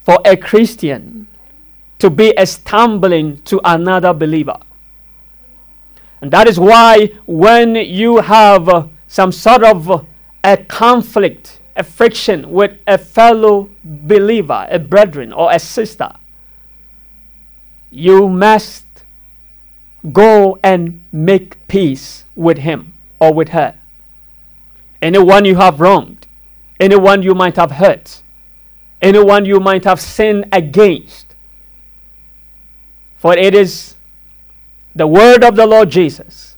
for 0.01 0.19
a 0.25 0.37
Christian 0.37 1.27
to 1.99 2.09
be 2.09 2.33
a 2.37 2.45
stumbling 2.45 3.41
to 3.43 3.59
another 3.63 4.13
believer. 4.13 4.57
And 6.21 6.31
that 6.31 6.47
is 6.47 6.59
why 6.59 7.11
when 7.25 7.75
you 7.75 8.17
have 8.17 8.89
some 9.07 9.31
sort 9.31 9.63
of 9.63 10.05
a 10.43 10.57
conflict, 10.57 11.59
a 11.75 11.83
friction 11.83 12.49
with 12.51 12.77
a 12.87 12.97
fellow 12.97 13.69
believer, 13.83 14.67
a 14.69 14.79
brethren, 14.79 15.33
or 15.33 15.51
a 15.51 15.59
sister, 15.59 16.13
you 17.89 18.27
must 18.27 18.82
go 20.11 20.59
and 20.63 21.03
make 21.11 21.67
peace 21.67 22.25
with 22.35 22.59
him 22.59 22.93
or 23.19 23.33
with 23.33 23.49
her. 23.49 23.75
Anyone 25.01 25.45
you 25.45 25.55
have 25.55 25.79
wronged, 25.79 26.27
anyone 26.79 27.23
you 27.23 27.33
might 27.33 27.55
have 27.55 27.71
hurt, 27.71 28.21
anyone 29.01 29.45
you 29.45 29.59
might 29.59 29.83
have 29.83 29.99
sinned 29.99 30.45
against. 30.51 31.35
For 33.15 33.37
it 33.37 33.53
is 33.55 33.95
the 34.95 35.07
word 35.07 35.43
of 35.43 35.55
the 35.55 35.65
Lord 35.65 35.89
Jesus 35.89 36.53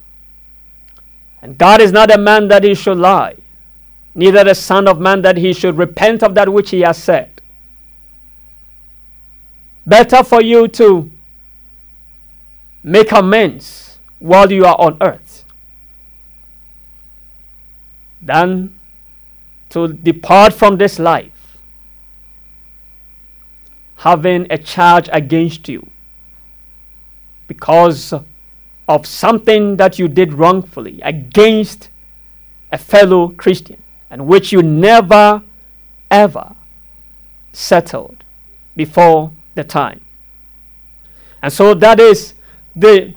and 1.46 1.60
God 1.60 1.80
is 1.80 1.92
not 1.92 2.10
a 2.10 2.18
man 2.18 2.48
that 2.48 2.64
he 2.64 2.74
should 2.74 2.98
lie, 2.98 3.36
neither 4.16 4.44
the 4.44 4.56
Son 4.56 4.88
of 4.88 5.00
Man 5.00 5.22
that 5.22 5.38
he 5.38 5.54
should 5.54 5.78
repent 5.78 6.24
of 6.24 6.34
that 6.34 6.52
which 6.52 6.72
he 6.72 6.82
has 6.82 6.98
said. 6.98 7.40
Better 9.86 10.24
for 10.24 10.42
you 10.42 10.68
to 10.70 11.12
make 12.86 13.12
amends 13.12 13.98
while 14.20 14.52
you 14.52 14.64
are 14.64 14.80
on 14.80 14.96
earth 15.02 15.44
than 18.22 18.80
to 19.70 19.88
depart 19.88 20.54
from 20.54 20.78
this 20.78 21.00
life 21.00 21.58
having 23.98 24.46
a 24.52 24.58
charge 24.58 25.10
against 25.12 25.68
you 25.68 25.90
because 27.48 28.14
of 28.88 29.08
something 29.08 29.78
that 29.78 29.98
you 29.98 30.08
did 30.08 30.32
wrongfully 30.32 31.02
against 31.02 31.90
a 32.72 32.78
fellow 32.78 33.30
Christian 33.30 33.82
and 34.12 34.28
which 34.28 34.52
you 34.52 34.62
never 34.62 35.42
ever 36.12 36.56
settled 37.52 38.24
before 38.76 39.32
the 39.56 39.64
time. 39.64 40.06
And 41.42 41.52
so 41.52 41.74
that 41.74 42.00
is 42.00 42.35
the 42.76 43.14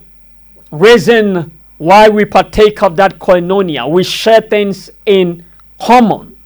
reason 0.70 1.58
why 1.78 2.08
we 2.08 2.24
partake 2.24 2.82
of 2.82 2.96
that 2.96 3.18
koinonia. 3.18 3.88
We 3.90 4.04
share 4.04 4.40
things 4.40 4.90
in 5.06 5.44
common. 5.80 6.36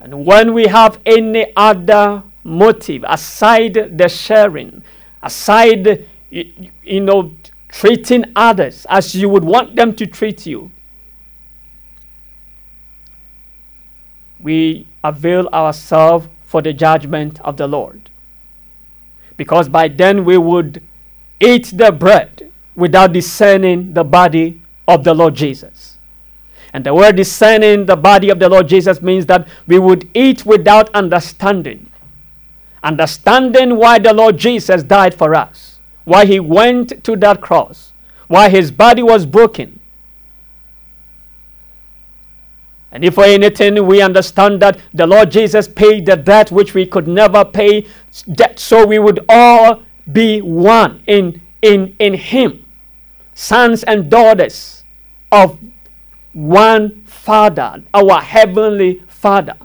And 0.00 0.24
when 0.24 0.54
we 0.54 0.66
have 0.66 1.00
any 1.04 1.52
other 1.56 2.22
motive 2.44 3.04
aside 3.06 3.98
the 3.98 4.08
sharing, 4.08 4.82
aside, 5.22 6.06
you 6.30 7.00
know, 7.00 7.34
treating 7.68 8.24
others 8.34 8.86
as 8.88 9.14
you 9.14 9.28
would 9.28 9.44
want 9.44 9.76
them 9.76 9.94
to 9.96 10.06
treat 10.06 10.46
you, 10.46 10.70
we 14.40 14.86
avail 15.04 15.48
ourselves 15.52 16.28
for 16.44 16.62
the 16.62 16.72
judgment 16.72 17.40
of 17.42 17.56
the 17.56 17.66
Lord. 17.66 18.09
Because 19.40 19.70
by 19.70 19.88
then 19.88 20.26
we 20.26 20.36
would 20.36 20.82
eat 21.40 21.72
the 21.74 21.90
bread 21.90 22.52
without 22.74 23.14
discerning 23.14 23.94
the 23.94 24.04
body 24.04 24.60
of 24.86 25.02
the 25.02 25.14
Lord 25.14 25.34
Jesus. 25.34 25.96
And 26.74 26.84
the 26.84 26.92
word 26.92 27.16
discerning 27.16 27.86
the 27.86 27.96
body 27.96 28.28
of 28.28 28.38
the 28.38 28.50
Lord 28.50 28.68
Jesus 28.68 29.00
means 29.00 29.24
that 29.32 29.48
we 29.66 29.78
would 29.78 30.10
eat 30.12 30.44
without 30.44 30.94
understanding. 30.94 31.90
Understanding 32.84 33.78
why 33.78 33.98
the 33.98 34.12
Lord 34.12 34.36
Jesus 34.36 34.82
died 34.82 35.14
for 35.14 35.34
us, 35.34 35.78
why 36.04 36.26
he 36.26 36.38
went 36.38 37.02
to 37.04 37.16
that 37.16 37.40
cross, 37.40 37.94
why 38.28 38.50
his 38.50 38.70
body 38.70 39.02
was 39.02 39.24
broken, 39.24 39.79
And 42.92 43.04
if 43.04 43.14
for 43.14 43.24
anything 43.24 43.86
we 43.86 44.02
understand 44.02 44.60
that 44.62 44.80
the 44.92 45.06
Lord 45.06 45.30
Jesus 45.30 45.68
paid 45.68 46.06
the 46.06 46.16
debt 46.16 46.50
which 46.50 46.74
we 46.74 46.86
could 46.86 47.06
never 47.06 47.44
pay, 47.44 47.86
that 48.26 48.58
so 48.58 48.84
we 48.84 48.98
would 48.98 49.20
all 49.28 49.82
be 50.12 50.40
one 50.40 51.02
in, 51.06 51.40
in, 51.62 51.94
in 52.00 52.14
Him, 52.14 52.66
sons 53.34 53.84
and 53.84 54.10
daughters 54.10 54.82
of 55.30 55.58
one 56.32 57.04
Father, 57.04 57.82
our 57.94 58.20
Heavenly 58.20 59.02
Father. 59.06 59.56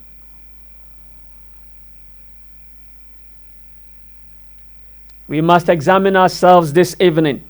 We 5.28 5.42
must 5.42 5.70
examine 5.70 6.16
ourselves 6.16 6.74
this 6.74 6.96
evening. 7.00 7.44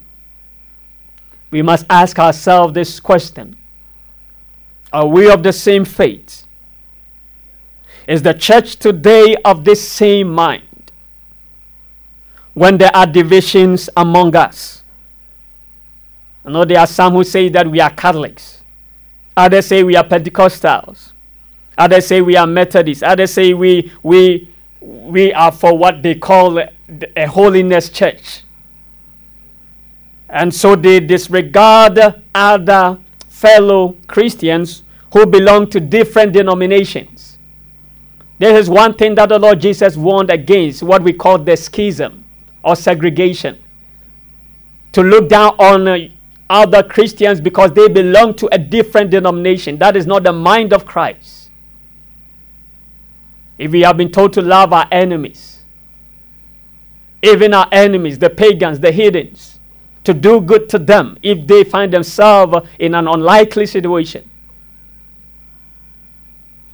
We 1.52 1.62
must 1.62 1.86
ask 1.90 2.18
ourselves 2.18 2.74
this 2.74 3.02
question 3.02 3.58
are 4.96 5.06
we 5.06 5.30
of 5.30 5.44
the 5.44 5.52
same 5.52 5.84
faith? 5.84 6.48
Is 8.08 8.22
the 8.22 8.34
church 8.34 8.78
today 8.78 9.36
of 9.44 9.66
the 9.66 9.76
same 9.76 10.32
mind? 10.32 10.64
When 12.54 12.78
there 12.78 12.96
are 12.96 13.06
divisions 13.06 13.90
among 13.98 14.38
us. 14.38 14.84
I 16.46 16.52
know 16.52 16.64
there 16.64 16.80
are 16.80 16.88
some 16.88 17.12
who 17.12 17.26
say 17.26 17.50
that 17.50 17.70
we 17.70 17.82
are 17.82 17.90
Catholics. 17.90 18.64
Others 19.36 19.66
say 19.66 19.84
we 19.84 19.98
are 19.98 20.04
Pentecostals. 20.06 21.12
Others 21.78 22.08
say 22.08 22.22
we 22.22 22.38
are 22.38 22.48
Methodists. 22.48 23.04
Others 23.04 23.34
say 23.34 23.54
we, 23.54 23.92
we, 24.02 24.50
we 24.80 25.34
are 25.34 25.52
for 25.52 25.78
what 25.78 26.02
they 26.04 26.16
call 26.16 26.58
a, 26.58 26.70
a 27.18 27.26
holiness 27.26 27.90
church. 27.90 28.44
And 30.30 30.56
so 30.56 30.78
they 30.78 31.02
disregard 31.02 32.00
other 32.34 32.98
fellow 33.28 33.98
Christians 34.08 34.84
who 35.16 35.26
belong 35.26 35.70
to 35.70 35.80
different 35.80 36.34
denominations. 36.34 37.38
This 38.38 38.60
is 38.60 38.70
one 38.70 38.94
thing 38.96 39.16
that 39.16 39.30
the 39.30 39.40
Lord 39.40 39.62
Jesus 39.62 39.96
warned 39.96 40.30
against, 40.30 40.84
what 40.84 41.02
we 41.02 41.14
call 41.14 41.38
the 41.38 41.56
schism 41.56 42.26
or 42.62 42.76
segregation. 42.76 43.58
To 44.92 45.02
look 45.02 45.30
down 45.30 45.56
on 45.58 45.88
uh, 45.88 46.10
other 46.50 46.84
Christians 46.84 47.40
because 47.40 47.72
they 47.72 47.88
belong 47.88 48.34
to 48.36 48.50
a 48.54 48.58
different 48.58 49.10
denomination. 49.10 49.78
That 49.78 49.96
is 49.96 50.06
not 50.06 50.24
the 50.24 50.34
mind 50.34 50.74
of 50.74 50.86
Christ. 50.86 51.50
If 53.58 53.72
we 53.72 53.84
have 53.84 53.96
been 53.96 54.12
told 54.12 54.34
to 54.34 54.42
love 54.42 54.74
our 54.74 54.88
enemies, 54.92 55.64
even 57.22 57.54
our 57.54 57.70
enemies, 57.72 58.20
the 58.20 58.30
pagans, 58.30 58.82
the 58.82 58.92
heathens, 58.92 59.62
to 60.04 60.14
do 60.14 60.42
good 60.42 60.68
to 60.70 60.78
them 60.78 61.18
if 61.24 61.48
they 61.48 61.64
find 61.64 61.94
themselves 61.94 62.68
in 62.80 62.94
an 62.96 63.08
unlikely 63.08 63.66
situation 63.66 64.30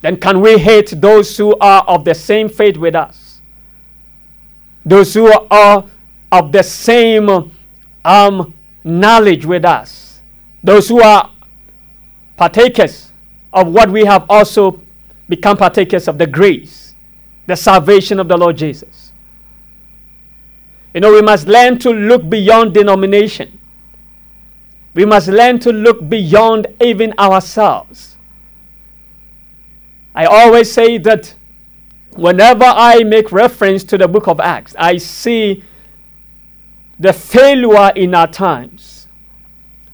then 0.02 0.16
can 0.16 0.40
we 0.40 0.58
hate 0.58 1.00
those 1.00 1.36
who 1.36 1.56
are 1.60 1.82
of 1.84 2.04
the 2.04 2.14
same 2.14 2.48
faith 2.48 2.76
with 2.76 2.94
us? 2.96 3.40
Those 4.84 5.14
who 5.14 5.32
are 5.48 5.84
of 6.32 6.50
the 6.50 6.62
same 6.62 7.52
um, 8.04 8.52
knowledge 8.82 9.46
with 9.46 9.64
us? 9.64 10.20
Those 10.62 10.88
who 10.88 11.00
are 11.00 11.30
partakers 12.36 13.12
of 13.52 13.68
what 13.68 13.90
we 13.90 14.04
have 14.04 14.26
also 14.28 14.80
become 15.28 15.56
partakers 15.56 16.08
of 16.08 16.18
the 16.18 16.26
grace, 16.26 16.96
the 17.46 17.56
salvation 17.56 18.18
of 18.18 18.26
the 18.26 18.36
Lord 18.36 18.56
Jesus. 18.56 19.12
You 20.94 21.00
know, 21.00 21.12
we 21.12 21.22
must 21.22 21.46
learn 21.46 21.78
to 21.78 21.90
look 21.90 22.28
beyond 22.28 22.74
denomination. 22.74 23.60
We 24.94 25.04
must 25.04 25.28
learn 25.28 25.60
to 25.60 25.72
look 25.72 26.06
beyond 26.08 26.66
even 26.80 27.14
ourselves 27.18 28.11
I 30.14 30.26
always 30.26 30.70
say 30.70 30.98
that 30.98 31.34
whenever 32.14 32.64
I 32.66 33.02
make 33.04 33.32
reference 33.32 33.84
to 33.84 33.98
the 33.98 34.08
book 34.08 34.28
of 34.28 34.40
Acts, 34.40 34.74
I 34.78 34.98
see 34.98 35.64
the 36.98 37.12
failure 37.12 37.92
in 37.96 38.14
our 38.14 38.26
times. 38.26 39.08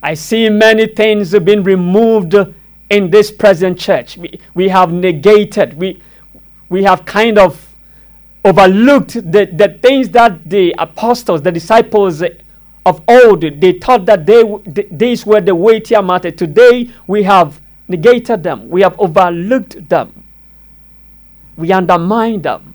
I 0.02 0.14
see 0.14 0.48
many 0.48 0.86
things 0.86 1.36
being 1.38 1.62
removed 1.62 2.34
in 2.90 3.10
this 3.10 3.30
present 3.30 3.78
church. 3.78 4.16
We, 4.16 4.40
we 4.54 4.68
have 4.68 4.92
negated, 4.92 5.74
we, 5.74 6.02
we 6.68 6.82
have 6.84 7.04
kind 7.04 7.38
of 7.38 7.64
overlooked 8.44 9.14
the, 9.14 9.46
the 9.52 9.78
things 9.82 10.08
that 10.10 10.48
the 10.48 10.74
apostles, 10.78 11.42
the 11.42 11.52
disciples 11.52 12.22
of 12.86 13.02
old, 13.08 13.42
they 13.42 13.72
thought 13.72 14.06
that 14.06 14.26
they, 14.26 14.42
these 14.90 15.26
were 15.26 15.40
the 15.40 15.54
weightier 15.54 16.02
matter. 16.02 16.30
Today 16.30 16.90
we 17.06 17.22
have 17.24 17.60
negated 17.88 18.42
them, 18.42 18.68
we 18.68 18.82
have 18.82 18.98
overlooked 18.98 19.88
them, 19.88 20.24
we 21.56 21.72
undermine 21.72 22.42
them. 22.42 22.74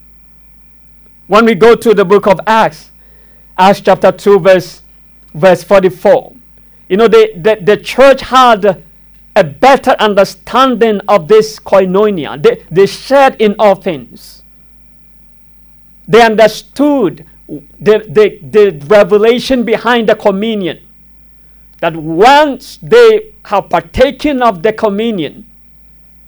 When 1.28 1.46
we 1.46 1.56
go 1.56 1.76
to 1.76 1.94
the 1.94 2.04
book 2.04 2.28
of 2.28 2.40
Acts, 2.46 2.92
Acts 3.58 3.82
chapter 3.82 4.12
2, 4.12 4.40
verse, 4.40 4.82
verse 5.34 5.64
44, 5.64 6.36
you 6.90 6.98
know, 6.98 7.08
the, 7.08 7.32
the, 7.36 7.58
the 7.64 7.78
church 7.78 8.22
had 8.22 8.84
a 9.36 9.44
better 9.44 9.92
understanding 10.00 11.00
of 11.08 11.28
this 11.28 11.60
koinonia. 11.60 12.42
They, 12.42 12.66
they 12.70 12.86
shared 12.86 13.40
in 13.42 13.56
all 13.58 13.76
things. 13.76 14.44
They 16.08 16.22
understood 16.22 17.26
the, 17.48 18.06
the, 18.10 18.40
the 18.42 18.86
revelation 18.88 19.64
behind 19.64 20.10
the 20.10 20.16
communion 20.16 20.80
that 21.84 21.98
once 21.98 22.78
they 22.82 23.34
have 23.44 23.68
partaken 23.68 24.42
of 24.42 24.64
the 24.64 24.72
communion, 24.72 25.46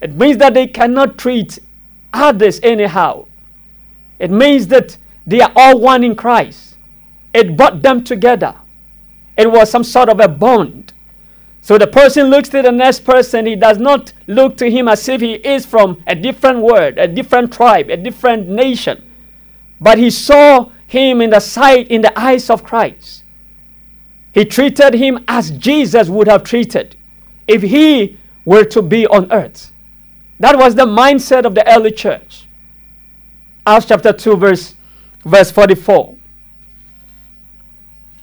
it 0.01 0.13
means 0.13 0.35
that 0.35 0.53
they 0.53 0.67
cannot 0.67 1.17
treat 1.17 1.59
others 2.11 2.59
anyhow. 2.61 3.25
It 4.19 4.31
means 4.31 4.67
that 4.67 4.97
they 5.25 5.39
are 5.39 5.53
all 5.55 5.79
one 5.79 6.03
in 6.03 6.13
Christ. 6.13 6.75
It 7.33 7.55
brought 7.55 7.81
them 7.81 8.03
together. 8.03 8.53
It 9.37 9.49
was 9.49 9.71
some 9.71 9.85
sort 9.85 10.09
of 10.09 10.19
a 10.19 10.27
bond. 10.27 10.91
So 11.61 11.77
the 11.77 11.87
person 11.87 12.27
looks 12.27 12.49
to 12.49 12.61
the 12.61 12.73
next 12.73 13.05
person, 13.05 13.45
he 13.45 13.55
does 13.55 13.77
not 13.77 14.11
look 14.27 14.57
to 14.57 14.69
him 14.69 14.89
as 14.89 15.07
if 15.07 15.21
he 15.21 15.35
is 15.35 15.65
from 15.65 16.03
a 16.05 16.15
different 16.15 16.59
world, 16.59 16.97
a 16.97 17.07
different 17.07 17.53
tribe, 17.53 17.89
a 17.89 17.95
different 17.95 18.49
nation. 18.49 19.09
But 19.79 19.99
he 19.99 20.09
saw 20.11 20.69
him 20.85 21.21
in 21.21 21.29
the 21.29 21.39
sight, 21.39 21.87
in 21.87 22.01
the 22.01 22.19
eyes 22.19 22.49
of 22.49 22.61
Christ. 22.61 23.23
He 24.35 24.43
treated 24.43 24.95
him 24.95 25.23
as 25.29 25.49
Jesus 25.51 26.09
would 26.09 26.27
have 26.27 26.43
treated 26.43 26.97
if 27.47 27.61
he 27.61 28.19
were 28.43 28.65
to 28.65 28.81
be 28.81 29.07
on 29.07 29.31
earth. 29.31 29.71
That 30.41 30.57
was 30.57 30.75
the 30.75 30.85
mindset 30.85 31.45
of 31.45 31.55
the 31.55 31.65
early 31.73 31.91
church. 31.91 32.45
Acts 33.65 33.85
chapter 33.85 34.11
2, 34.11 34.35
verse, 34.35 34.75
verse 35.23 35.51
44. 35.51 36.17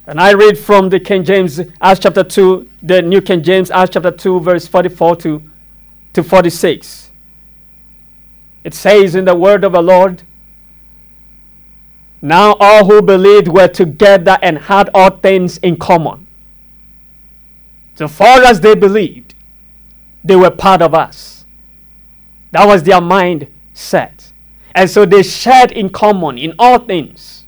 And 0.06 0.20
I 0.20 0.34
read 0.34 0.58
from 0.58 0.90
the 0.90 1.00
King 1.00 1.24
James, 1.24 1.58
Acts 1.80 2.00
chapter 2.00 2.22
2, 2.22 2.68
the 2.82 3.00
New 3.00 3.22
King 3.22 3.42
James, 3.42 3.70
Acts 3.70 3.94
chapter 3.94 4.10
2, 4.10 4.40
verse 4.40 4.66
44 4.66 5.16
to, 5.16 5.42
to 6.12 6.22
46. 6.22 7.10
It 8.64 8.74
says 8.74 9.14
in 9.14 9.24
the 9.24 9.34
word 9.34 9.64
of 9.64 9.72
the 9.72 9.82
Lord, 9.82 10.24
Now 12.22 12.56
all 12.60 12.86
who 12.86 13.02
believed 13.02 13.48
were 13.48 13.66
together 13.66 14.38
and 14.40 14.56
had 14.56 14.88
all 14.94 15.10
things 15.10 15.58
in 15.58 15.76
common. 15.76 16.28
So 17.96 18.06
far 18.06 18.42
as 18.42 18.60
they 18.60 18.76
believed, 18.76 19.34
they 20.22 20.36
were 20.36 20.50
part 20.50 20.80
of 20.80 20.94
us. 20.94 21.44
That 22.52 22.66
was 22.66 22.84
their 22.84 23.00
mind 23.00 23.48
set. 23.74 24.32
And 24.74 24.88
so 24.88 25.04
they 25.04 25.22
shared 25.24 25.72
in 25.72 25.90
common 25.90 26.38
in 26.38 26.54
all 26.58 26.78
things. 26.78 27.44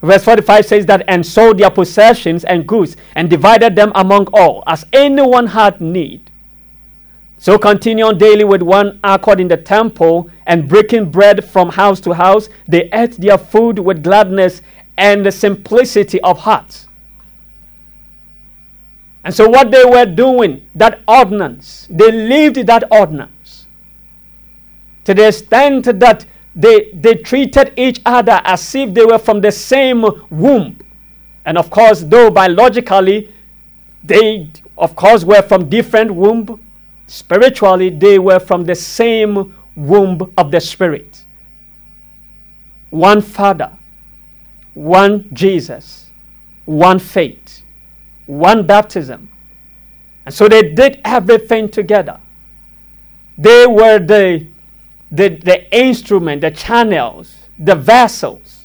Verse 0.00 0.24
45 0.24 0.66
says 0.66 0.86
that, 0.86 1.04
and 1.08 1.24
sold 1.24 1.58
their 1.58 1.70
possessions 1.70 2.44
and 2.44 2.66
goods 2.66 2.96
and 3.14 3.30
divided 3.30 3.76
them 3.76 3.92
among 3.94 4.26
all, 4.32 4.62
as 4.66 4.84
anyone 4.92 5.46
had 5.48 5.80
need. 5.80 6.30
So 7.44 7.58
continuing 7.58 8.16
daily 8.16 8.44
with 8.44 8.62
one 8.62 8.98
accord 9.04 9.38
in 9.38 9.48
the 9.48 9.58
temple 9.58 10.30
and 10.46 10.66
breaking 10.66 11.10
bread 11.10 11.44
from 11.44 11.68
house 11.68 12.00
to 12.00 12.14
house, 12.14 12.48
they 12.66 12.88
ate 12.90 13.18
their 13.18 13.36
food 13.36 13.78
with 13.78 14.02
gladness 14.02 14.62
and 14.96 15.26
the 15.26 15.30
simplicity 15.30 16.18
of 16.22 16.38
heart. 16.38 16.86
And 19.24 19.34
so, 19.34 19.46
what 19.46 19.70
they 19.70 19.84
were 19.84 20.06
doing, 20.06 20.66
that 20.74 21.02
ordinance, 21.06 21.86
they 21.90 22.10
lived 22.10 22.66
that 22.66 22.84
ordinance 22.90 23.66
to 25.04 25.12
the 25.12 25.28
extent 25.28 26.00
that 26.00 26.24
they, 26.56 26.92
they 26.94 27.16
treated 27.16 27.74
each 27.76 28.00
other 28.06 28.40
as 28.44 28.74
if 28.74 28.94
they 28.94 29.04
were 29.04 29.18
from 29.18 29.42
the 29.42 29.52
same 29.52 30.02
womb. 30.30 30.78
And 31.44 31.58
of 31.58 31.68
course, 31.68 32.00
though 32.00 32.30
biologically 32.30 33.34
they, 34.02 34.48
of 34.78 34.96
course, 34.96 35.24
were 35.24 35.42
from 35.42 35.68
different 35.68 36.10
womb, 36.14 36.63
spiritually 37.06 37.90
they 37.90 38.18
were 38.18 38.40
from 38.40 38.64
the 38.64 38.74
same 38.74 39.54
womb 39.76 40.32
of 40.36 40.50
the 40.50 40.60
Spirit. 40.60 41.24
One 42.90 43.20
Father, 43.20 43.72
one 44.74 45.28
Jesus, 45.32 46.10
one 46.64 46.98
faith, 46.98 47.62
one 48.26 48.66
baptism. 48.66 49.30
And 50.24 50.34
so 50.34 50.48
they 50.48 50.74
did 50.74 51.00
everything 51.04 51.68
together. 51.68 52.20
They 53.36 53.66
were 53.66 53.98
the, 53.98 54.46
the, 55.10 55.28
the 55.28 55.76
instrument, 55.76 56.40
the 56.40 56.50
channels, 56.50 57.36
the 57.58 57.74
vessels 57.74 58.64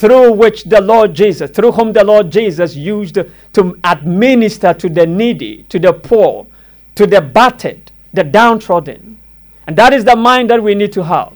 through 0.00 0.32
which 0.32 0.64
the 0.64 0.80
Lord 0.80 1.12
Jesus, 1.12 1.50
through 1.50 1.72
whom 1.72 1.92
the 1.92 2.02
Lord 2.02 2.30
Jesus 2.30 2.74
used 2.74 3.16
to 3.52 3.78
administer 3.84 4.72
to 4.72 4.88
the 4.88 5.06
needy, 5.06 5.64
to 5.64 5.78
the 5.78 5.92
poor, 5.92 6.46
to 6.94 7.06
the 7.06 7.20
battered, 7.20 7.90
the 8.12 8.24
downtrodden. 8.24 9.18
And 9.66 9.76
that 9.76 9.92
is 9.92 10.04
the 10.04 10.16
mind 10.16 10.50
that 10.50 10.62
we 10.62 10.74
need 10.74 10.92
to 10.92 11.04
have 11.04 11.32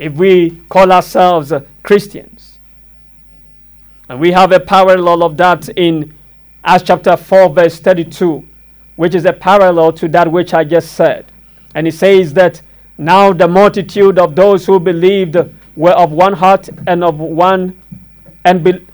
if 0.00 0.14
we 0.14 0.50
call 0.70 0.90
ourselves 0.90 1.52
uh, 1.52 1.60
Christians. 1.82 2.58
And 4.08 4.18
we 4.18 4.32
have 4.32 4.50
a 4.50 4.58
parallel 4.58 5.22
of 5.22 5.36
that 5.36 5.68
in 5.70 6.14
Acts 6.64 6.84
chapter 6.84 7.16
4, 7.16 7.50
verse 7.50 7.78
32, 7.78 8.46
which 8.96 9.14
is 9.14 9.26
a 9.26 9.32
parallel 9.32 9.92
to 9.92 10.08
that 10.08 10.32
which 10.32 10.54
I 10.54 10.64
just 10.64 10.92
said. 10.92 11.26
And 11.74 11.86
it 11.86 11.92
says 11.92 12.32
that 12.34 12.62
now 12.96 13.32
the 13.34 13.46
multitude 13.46 14.18
of 14.18 14.34
those 14.34 14.64
who 14.64 14.80
believed 14.80 15.36
were 15.76 15.92
of 15.92 16.12
one 16.12 16.32
heart 16.32 16.68
and 16.86 17.04
of 17.04 17.18
one 17.18 17.78
and 18.44 18.64
be, 18.64 18.86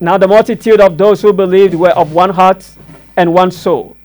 now 0.00 0.16
the 0.18 0.26
multitude 0.26 0.80
of 0.80 0.96
those 0.98 1.20
who 1.20 1.32
believed 1.32 1.74
were 1.74 1.90
of 1.90 2.12
one 2.12 2.30
heart 2.30 2.68
and 3.16 3.32
one 3.32 3.50
soul. 3.50 3.96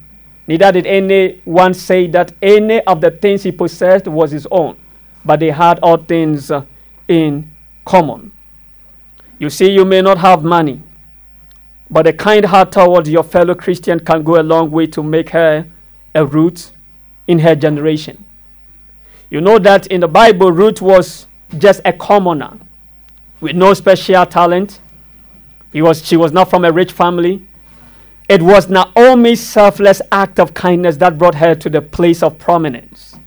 Neither 0.47 0.71
did 0.71 0.87
anyone 0.87 1.73
say 1.73 2.07
that 2.07 2.31
any 2.41 2.79
of 2.81 3.01
the 3.01 3.11
things 3.11 3.43
he 3.43 3.51
possessed 3.51 4.07
was 4.07 4.31
his 4.31 4.47
own, 4.49 4.77
but 5.25 5.41
they 5.41 5.51
had 5.51 5.79
all 5.79 5.97
things 5.97 6.49
uh, 6.49 6.63
in 7.07 7.51
common. 7.85 8.31
You 9.39 9.49
see, 9.49 9.69
you 9.69 9.83
may 9.83 10.01
not 10.01 10.17
have 10.19 10.43
money, 10.43 10.81
but 11.89 12.07
a 12.07 12.13
kind 12.13 12.45
heart 12.45 12.71
towards 12.71 13.09
your 13.09 13.23
fellow 13.23 13.55
Christian 13.55 13.99
can 13.99 14.23
go 14.23 14.39
a 14.39 14.43
long 14.43 14.71
way 14.71 14.87
to 14.87 15.03
make 15.03 15.29
her 15.31 15.67
a 16.15 16.25
Ruth 16.25 16.71
in 17.27 17.39
her 17.39 17.55
generation. 17.55 18.23
You 19.29 19.41
know 19.41 19.59
that 19.59 19.87
in 19.87 19.99
the 19.99 20.07
Bible, 20.07 20.51
Ruth 20.53 20.81
was 20.81 21.27
just 21.57 21.81
a 21.83 21.91
commoner 21.91 22.57
with 23.41 23.55
no 23.55 23.73
special 23.73 24.25
talent. 24.25 24.79
He 25.73 25.81
was, 25.81 26.05
she 26.05 26.15
was 26.15 26.31
not 26.31 26.49
from 26.49 26.63
a 26.63 26.71
rich 26.71 26.93
family. 26.93 27.45
It 28.29 28.41
was 28.41 28.69
Naomi's 28.69 29.41
selfless 29.41 30.01
act 30.11 30.39
of 30.39 30.53
kindness 30.53 30.97
that 30.97 31.17
brought 31.17 31.35
her 31.35 31.55
to 31.55 31.69
the 31.69 31.81
place 31.81 32.21
of 32.21 32.37
prominence. 32.37 33.17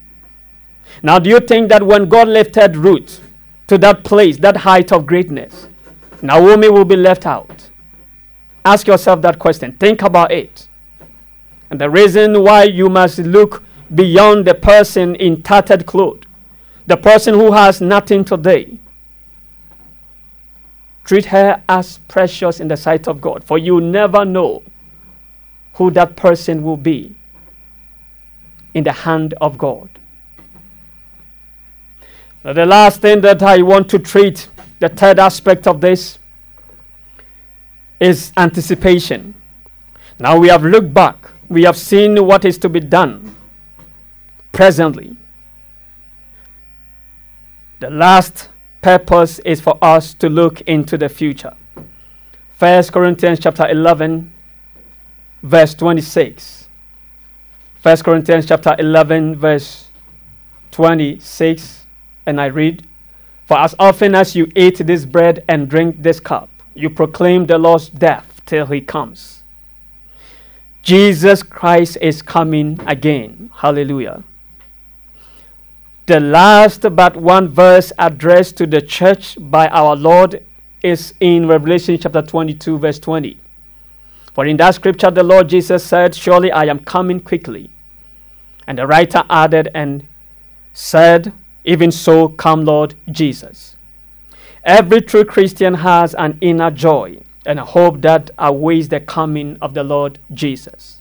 Now, 1.02 1.18
do 1.18 1.30
you 1.30 1.40
think 1.40 1.70
that 1.70 1.82
when 1.82 2.08
God 2.08 2.28
lifted 2.28 2.76
Ruth 2.76 3.26
to 3.68 3.78
that 3.78 4.04
place, 4.04 4.36
that 4.38 4.58
height 4.58 4.92
of 4.92 5.06
greatness, 5.06 5.68
Naomi 6.20 6.68
will 6.68 6.84
be 6.84 6.96
left 6.96 7.24
out? 7.24 7.70
Ask 8.62 8.86
yourself 8.86 9.22
that 9.22 9.38
question. 9.38 9.72
Think 9.78 10.02
about 10.02 10.32
it. 10.32 10.68
And 11.70 11.80
the 11.80 11.88
reason 11.88 12.42
why 12.42 12.64
you 12.64 12.90
must 12.90 13.18
look 13.20 13.62
beyond 13.94 14.46
the 14.46 14.54
person 14.54 15.14
in 15.14 15.42
tattered 15.42 15.86
clothes, 15.86 16.24
the 16.86 16.98
person 16.98 17.34
who 17.34 17.52
has 17.52 17.80
nothing 17.80 18.22
today. 18.22 18.78
Treat 21.04 21.26
her 21.26 21.62
as 21.68 21.98
precious 22.06 22.60
in 22.60 22.68
the 22.68 22.76
sight 22.76 23.08
of 23.08 23.22
God, 23.22 23.42
for 23.42 23.56
you 23.56 23.80
never 23.80 24.26
know 24.26 24.62
who 25.80 25.90
that 25.90 26.14
person 26.14 26.62
will 26.62 26.76
be 26.76 27.14
in 28.74 28.84
the 28.84 28.92
hand 28.92 29.32
of 29.40 29.56
God. 29.56 29.88
Now, 32.44 32.52
the 32.52 32.66
last 32.66 33.00
thing 33.00 33.22
that 33.22 33.42
I 33.42 33.62
want 33.62 33.88
to 33.88 33.98
treat, 33.98 34.50
the 34.78 34.90
third 34.90 35.18
aspect 35.18 35.66
of 35.66 35.80
this, 35.80 36.18
is 37.98 38.30
anticipation. 38.36 39.32
Now 40.18 40.38
we 40.38 40.48
have 40.48 40.64
looked 40.64 40.92
back, 40.92 41.16
we 41.48 41.62
have 41.62 41.78
seen 41.78 42.26
what 42.26 42.44
is 42.44 42.58
to 42.58 42.68
be 42.68 42.80
done 42.80 43.34
presently. 44.52 45.16
The 47.78 47.88
last 47.88 48.50
purpose 48.82 49.38
is 49.46 49.62
for 49.62 49.78
us 49.80 50.12
to 50.12 50.28
look 50.28 50.60
into 50.62 50.98
the 50.98 51.08
future. 51.08 51.56
1 52.58 52.82
Corinthians 52.92 53.40
chapter 53.40 53.66
11 53.66 54.34
verse 55.42 55.74
26. 55.74 56.68
1 57.82 57.96
Corinthians 57.98 58.46
chapter 58.46 58.76
11, 58.78 59.36
verse 59.36 59.88
26. 60.70 61.86
And 62.26 62.40
I 62.40 62.46
read, 62.46 62.86
For 63.46 63.58
as 63.58 63.74
often 63.78 64.14
as 64.14 64.36
you 64.36 64.50
eat 64.54 64.78
this 64.78 65.06
bread 65.06 65.44
and 65.48 65.68
drink 65.68 66.02
this 66.02 66.20
cup, 66.20 66.48
you 66.74 66.90
proclaim 66.90 67.46
the 67.46 67.58
Lord's 67.58 67.88
death 67.88 68.42
till 68.46 68.66
he 68.66 68.80
comes. 68.80 69.42
Jesus 70.82 71.42
Christ 71.42 71.98
is 72.00 72.22
coming 72.22 72.80
again. 72.86 73.50
Hallelujah. 73.54 74.24
The 76.06 76.20
last 76.20 76.84
but 76.96 77.16
one 77.16 77.48
verse 77.48 77.92
addressed 77.98 78.56
to 78.56 78.66
the 78.66 78.80
church 78.80 79.36
by 79.38 79.68
our 79.68 79.94
Lord 79.94 80.44
is 80.82 81.14
in 81.20 81.46
Revelation 81.46 81.98
chapter 81.98 82.22
22, 82.22 82.78
verse 82.78 82.98
20. 82.98 83.38
For 84.32 84.46
in 84.46 84.56
that 84.58 84.74
scripture, 84.74 85.10
the 85.10 85.22
Lord 85.22 85.48
Jesus 85.48 85.84
said, 85.84 86.14
Surely 86.14 86.52
I 86.52 86.64
am 86.64 86.80
coming 86.80 87.20
quickly. 87.20 87.70
And 88.66 88.78
the 88.78 88.86
writer 88.86 89.24
added 89.28 89.68
and 89.74 90.06
said, 90.72 91.32
Even 91.64 91.90
so, 91.90 92.28
come, 92.28 92.64
Lord 92.64 92.94
Jesus. 93.10 93.76
Every 94.64 95.00
true 95.00 95.24
Christian 95.24 95.74
has 95.74 96.14
an 96.14 96.38
inner 96.40 96.70
joy 96.70 97.20
and 97.46 97.58
a 97.58 97.64
hope 97.64 98.02
that 98.02 98.30
awaits 98.38 98.88
the 98.88 99.00
coming 99.00 99.56
of 99.60 99.74
the 99.74 99.82
Lord 99.82 100.18
Jesus. 100.32 101.00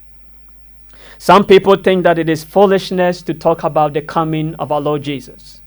Some 1.17 1.45
people 1.45 1.75
think 1.75 2.03
that 2.03 2.17
it 2.17 2.30
is 2.30 2.45
foolishness 2.45 3.21
to 3.23 3.34
talk 3.34 3.63
about 3.63 3.93
the 3.93 4.01
coming 4.01 4.55
of 4.55 4.71
our 4.71 4.80
Lord 4.80 5.03
Jesus. 5.03 5.61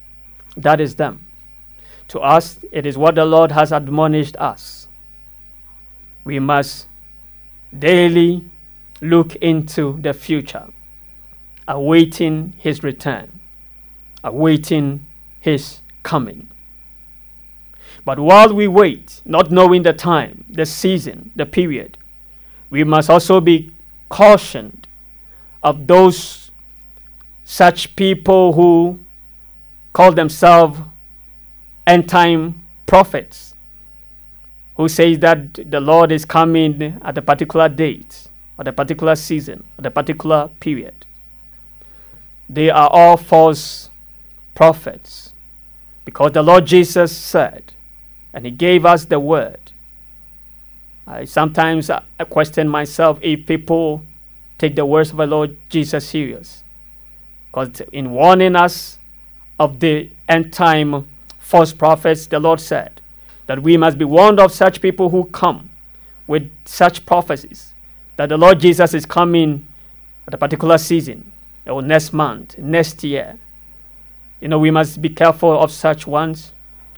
That 0.56 0.80
is 0.80 0.94
them. 0.94 1.26
To 2.08 2.20
us, 2.20 2.58
it 2.72 2.86
is 2.86 2.96
what 2.96 3.14
the 3.14 3.26
Lord 3.26 3.52
has 3.52 3.70
admonished 3.70 4.36
us. 4.38 4.88
We 6.24 6.38
must 6.38 6.86
daily 7.77 8.45
look 9.01 9.35
into 9.37 9.99
the 10.01 10.14
future, 10.14 10.68
awaiting 11.66 12.55
his 12.59 12.83
return, 12.83 13.41
awaiting 14.23 15.07
his 15.41 15.81
coming. 16.03 16.49
But 18.05 18.18
while 18.18 18.53
we 18.55 18.66
wait, 18.68 19.23
not 19.25 19.51
knowing 19.51 19.83
the 19.83 19.93
time, 19.93 20.45
the 20.49 20.66
season, 20.66 21.33
the 21.37 21.47
period, 21.47 21.99
we 22.70 22.85
must 22.85 23.09
also 23.09 23.41
be 23.41 23.73
cautioned 24.09 24.87
of 25.62 25.87
those 25.87 26.51
such 27.45 27.95
people 27.97 28.53
who 28.55 28.99
call 29.93 30.12
themselves 30.12 30.79
end 31.87 32.09
time 32.09 32.62
prophets 32.87 33.51
who 34.77 34.89
says 34.89 35.18
that 35.20 35.55
the 35.70 35.81
Lord 35.81 36.12
is 36.12 36.25
coming 36.25 36.99
at 37.03 37.18
a 37.18 37.23
particular 37.23 37.68
date, 37.68 38.29
at 38.59 38.68
a 38.68 38.73
particular 38.73 39.14
season, 39.16 39.66
at 39.79 39.87
a 39.87 39.91
particular 39.91 40.49
period. 40.61 41.07
They 42.49 42.70
are 42.70 42.89
all 42.89 43.16
false 43.16 43.91
prophets. 44.55 45.35
Because 46.05 46.33
the 46.33 46.43
Lord 46.43 46.66
Jesus 46.66 47.16
said, 47.16 47.75
and 48.33 48.45
He 48.45 48.51
gave 48.51 48.85
us 48.85 49.05
the 49.05 49.20
word. 49.20 49.73
I 51.07 51.25
sometimes 51.25 51.91
uh, 51.91 52.03
I 52.18 52.25
question 52.25 52.68
myself 52.68 53.18
if 53.23 53.47
people 53.47 54.05
take 54.59 54.77
the 54.77 54.87
words 54.87 55.11
of 55.11 55.16
the 55.16 55.27
Lord 55.27 55.57
Jesus 55.68 56.09
serious. 56.09 56.62
Because 57.47 57.83
in 57.93 58.11
warning 58.12 58.57
us 58.57 58.99
of 59.59 59.81
the 59.81 60.11
end 60.29 60.53
time 60.53 61.09
false 61.39 61.73
prophets, 61.73 62.27
the 62.27 62.41
Lord 62.41 62.61
said 62.61 63.01
that 63.47 63.62
we 63.62 63.76
must 63.76 63.99
be 63.99 64.05
warned 64.05 64.40
of 64.40 64.53
such 64.53 64.80
people 64.80 65.11
who 65.11 65.24
come 65.24 65.70
with 66.26 66.51
such 66.64 67.05
prophecies 67.05 67.72
that 68.16 68.28
the 68.28 68.36
Lord 68.36 68.61
Jesus 68.61 68.95
is 68.95 69.05
coming 69.07 69.66
at 70.26 70.34
a 70.34 70.38
particular 70.38 70.78
season 70.78 71.32
or 71.66 71.82
next 71.82 72.12
month, 72.12 72.59
next 72.59 73.03
year. 73.05 73.38
You 74.40 74.49
know, 74.49 74.59
we 74.59 74.70
must 74.70 75.01
be 75.01 75.09
careful 75.09 75.59
of 75.59 75.70
such 75.70 76.07
ones. 76.07 76.53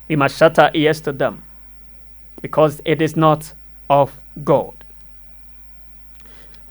We 0.09 0.17
must 0.17 0.37
shut 0.39 0.59
our 0.59 0.71
ears 0.75 1.01
to 1.03 1.13
them 1.13 1.43
because 2.41 2.81
it 2.85 3.01
is 3.01 3.17
not 3.17 3.55
of 3.89 4.21
God. 4.43 4.85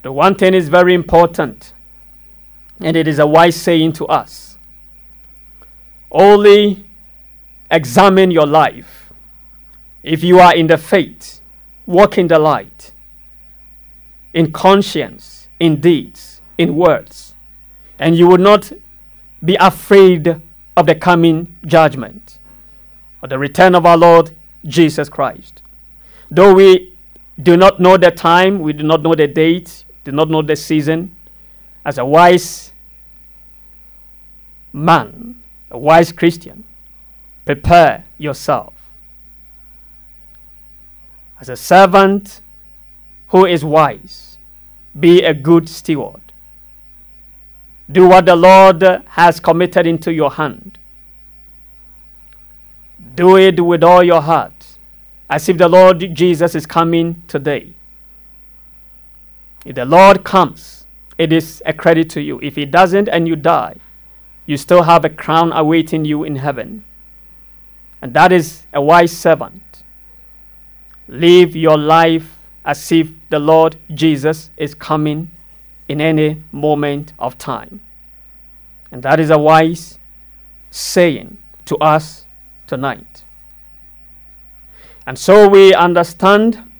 The 0.03 0.11
one 0.11 0.35
thing 0.35 0.53
is 0.53 0.69
very 0.69 0.93
important, 0.93 1.73
and 2.79 2.97
it 2.97 3.07
is 3.07 3.19
a 3.19 3.25
wise 3.25 3.55
saying 3.55 3.93
to 3.93 4.05
us 4.07 4.57
only 6.11 6.85
examine 7.71 8.29
your 8.29 8.45
life. 8.45 9.02
If 10.03 10.23
you 10.23 10.39
are 10.39 10.53
in 10.53 10.67
the 10.67 10.77
faith, 10.77 11.39
walk 11.85 12.17
in 12.17 12.27
the 12.27 12.37
light, 12.37 12.91
in 14.33 14.51
conscience, 14.51 15.47
in 15.59 15.79
deeds, 15.79 16.41
in 16.57 16.75
words, 16.75 17.35
and 17.97 18.17
you 18.17 18.27
will 18.27 18.37
not 18.37 18.71
be 19.43 19.55
afraid 19.55 20.41
of 20.75 20.85
the 20.85 20.95
coming 20.95 21.55
judgment 21.65 22.39
or 23.21 23.29
the 23.29 23.39
return 23.39 23.75
of 23.75 23.85
our 23.85 23.97
Lord 23.97 24.35
Jesus 24.65 25.07
Christ. 25.07 25.61
Though 26.29 26.53
we 26.53 26.93
do 27.41 27.55
not 27.55 27.79
know 27.79 27.97
the 27.97 28.11
time, 28.11 28.59
we 28.59 28.73
do 28.73 28.83
not 28.83 29.01
know 29.01 29.15
the 29.15 29.27
date, 29.27 29.85
do 30.03 30.11
not 30.11 30.29
know 30.29 30.41
the 30.41 30.55
season, 30.55 31.15
as 31.85 31.97
a 31.97 32.05
wise 32.05 32.73
man, 34.71 35.41
a 35.71 35.77
wise 35.77 36.11
Christian, 36.11 36.63
prepare 37.45 38.05
yourself. 38.17 38.72
As 41.43 41.49
a 41.49 41.57
servant 41.57 42.39
who 43.27 43.45
is 43.45 43.65
wise, 43.65 44.37
be 44.97 45.23
a 45.23 45.33
good 45.33 45.67
steward. 45.67 46.31
Do 47.91 48.07
what 48.07 48.27
the 48.27 48.37
Lord 48.37 48.81
has 49.07 49.41
committed 49.41 49.85
into 49.85 50.13
your 50.13 50.31
hand. 50.31 50.77
Do 53.15 53.35
it 53.35 53.59
with 53.59 53.83
all 53.83 54.01
your 54.03 54.21
heart, 54.21 54.77
as 55.29 55.49
if 55.49 55.57
the 55.57 55.67
Lord 55.67 56.13
Jesus 56.13 56.55
is 56.55 56.65
coming 56.65 57.21
today. 57.27 57.73
If 59.65 59.75
the 59.75 59.83
Lord 59.83 60.23
comes, 60.23 60.85
it 61.17 61.33
is 61.33 61.61
a 61.65 61.73
credit 61.73 62.09
to 62.11 62.21
you. 62.21 62.39
If 62.39 62.55
He 62.55 62.65
doesn't 62.65 63.09
and 63.09 63.27
you 63.27 63.35
die, 63.35 63.75
you 64.45 64.55
still 64.55 64.83
have 64.83 65.03
a 65.03 65.09
crown 65.09 65.51
awaiting 65.51 66.05
you 66.05 66.23
in 66.23 66.37
heaven. 66.37 66.85
And 68.01 68.13
that 68.13 68.31
is 68.31 68.65
a 68.71 68.81
wise 68.81 69.11
servant. 69.11 69.62
Live 71.07 71.55
your 71.55 71.77
life 71.77 72.39
as 72.65 72.91
if 72.91 73.09
the 73.29 73.39
Lord 73.39 73.75
Jesus 73.93 74.49
is 74.57 74.73
coming 74.73 75.31
in 75.87 75.99
any 75.99 76.41
moment 76.51 77.13
of 77.19 77.37
time. 77.37 77.81
And 78.91 79.03
that 79.03 79.19
is 79.19 79.29
a 79.29 79.37
wise 79.37 79.99
saying 80.71 81.37
to 81.65 81.77
us 81.77 82.25
tonight. 82.67 83.25
And 85.05 85.19
so 85.19 85.49
we 85.49 85.73
understand 85.73 86.71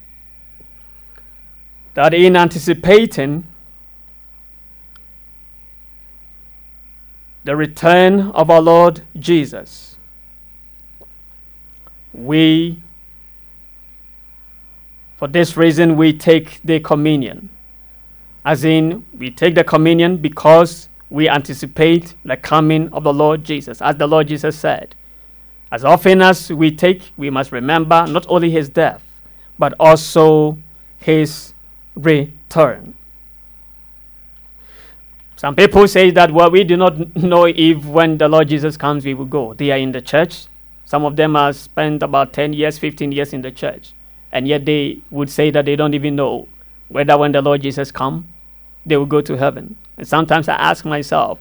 that 1.94 2.14
in 2.14 2.36
anticipating 2.36 3.46
the 7.44 7.56
return 7.56 8.32
of 8.32 8.50
our 8.50 8.62
Lord 8.62 9.02
Jesus, 9.20 9.98
we, 12.14 12.82
for 15.24 15.30
this 15.30 15.56
reason, 15.56 15.96
we 15.96 16.12
take 16.12 16.62
the 16.66 16.82
communion. 16.82 17.50
As 18.44 18.66
in, 18.66 19.06
we 19.18 19.32
take 19.32 19.56
the 19.56 19.64
communion 19.64 20.18
because 20.18 20.90
we 21.10 21.30
anticipate 21.30 22.14
the 22.26 22.36
coming 22.36 22.92
of 22.92 23.06
the 23.06 23.14
Lord 23.14 23.46
Jesus, 23.46 23.82
as 23.82 23.96
the 23.96 24.06
Lord 24.06 24.28
Jesus 24.28 24.60
said. 24.60 24.96
As 25.72 25.86
often 25.86 26.22
as 26.22 26.52
we 26.52 26.76
take, 26.76 27.14
we 27.16 27.30
must 27.30 27.54
remember 27.54 28.06
not 28.06 28.26
only 28.28 28.50
his 28.50 28.68
death, 28.68 29.02
but 29.58 29.74
also 29.80 30.58
his 30.98 31.54
return. 31.96 32.94
Some 35.38 35.56
people 35.56 35.88
say 35.88 36.12
that, 36.12 36.34
well, 36.34 36.52
we 36.52 36.66
do 36.66 36.76
not 36.76 37.16
know 37.16 37.46
if 37.46 37.86
when 37.86 38.18
the 38.18 38.28
Lord 38.28 38.50
Jesus 38.50 38.76
comes, 38.76 39.06
we 39.06 39.14
will 39.14 39.24
go. 39.24 39.54
They 39.54 39.72
are 39.72 39.78
in 39.78 39.94
the 39.94 40.02
church. 40.02 40.48
Some 40.84 41.06
of 41.06 41.16
them 41.16 41.36
have 41.36 41.56
spent 41.56 42.04
about 42.04 42.34
10 42.34 42.52
years, 42.52 42.78
15 42.78 43.14
years 43.14 43.32
in 43.32 43.42
the 43.42 43.52
church. 43.52 43.94
And 44.34 44.48
yet 44.48 44.66
they 44.66 45.00
would 45.12 45.30
say 45.30 45.52
that 45.52 45.66
they 45.66 45.76
don't 45.76 45.94
even 45.94 46.16
know 46.16 46.48
whether 46.90 47.18
when 47.18 47.32
the 47.32 47.42
Lord 47.42 47.62
Jesus 47.62 47.92
come, 47.92 48.28
they 48.86 48.98
will 48.98 49.06
go 49.06 49.22
to 49.22 49.38
heaven. 49.38 49.78
And 49.96 50.08
sometimes 50.08 50.50
I 50.50 50.56
ask 50.56 50.84
myself, 50.84 51.40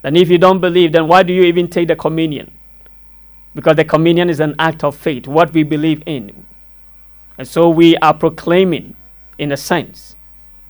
then 0.00 0.16
if 0.16 0.30
you 0.30 0.38
don't 0.38 0.58
believe, 0.58 0.92
then 0.92 1.06
why 1.06 1.22
do 1.22 1.32
you 1.32 1.42
even 1.44 1.68
take 1.68 1.88
the 1.88 1.94
communion? 1.94 2.50
Because 3.54 3.76
the 3.76 3.84
communion 3.84 4.30
is 4.30 4.40
an 4.40 4.54
act 4.58 4.82
of 4.82 4.96
faith, 4.96 5.28
what 5.28 5.52
we 5.52 5.62
believe 5.62 6.02
in. 6.06 6.46
And 7.36 7.46
so 7.46 7.68
we 7.68 7.96
are 7.98 8.14
proclaiming 8.14 8.96
in 9.38 9.52
a 9.52 9.56
sense, 9.56 10.16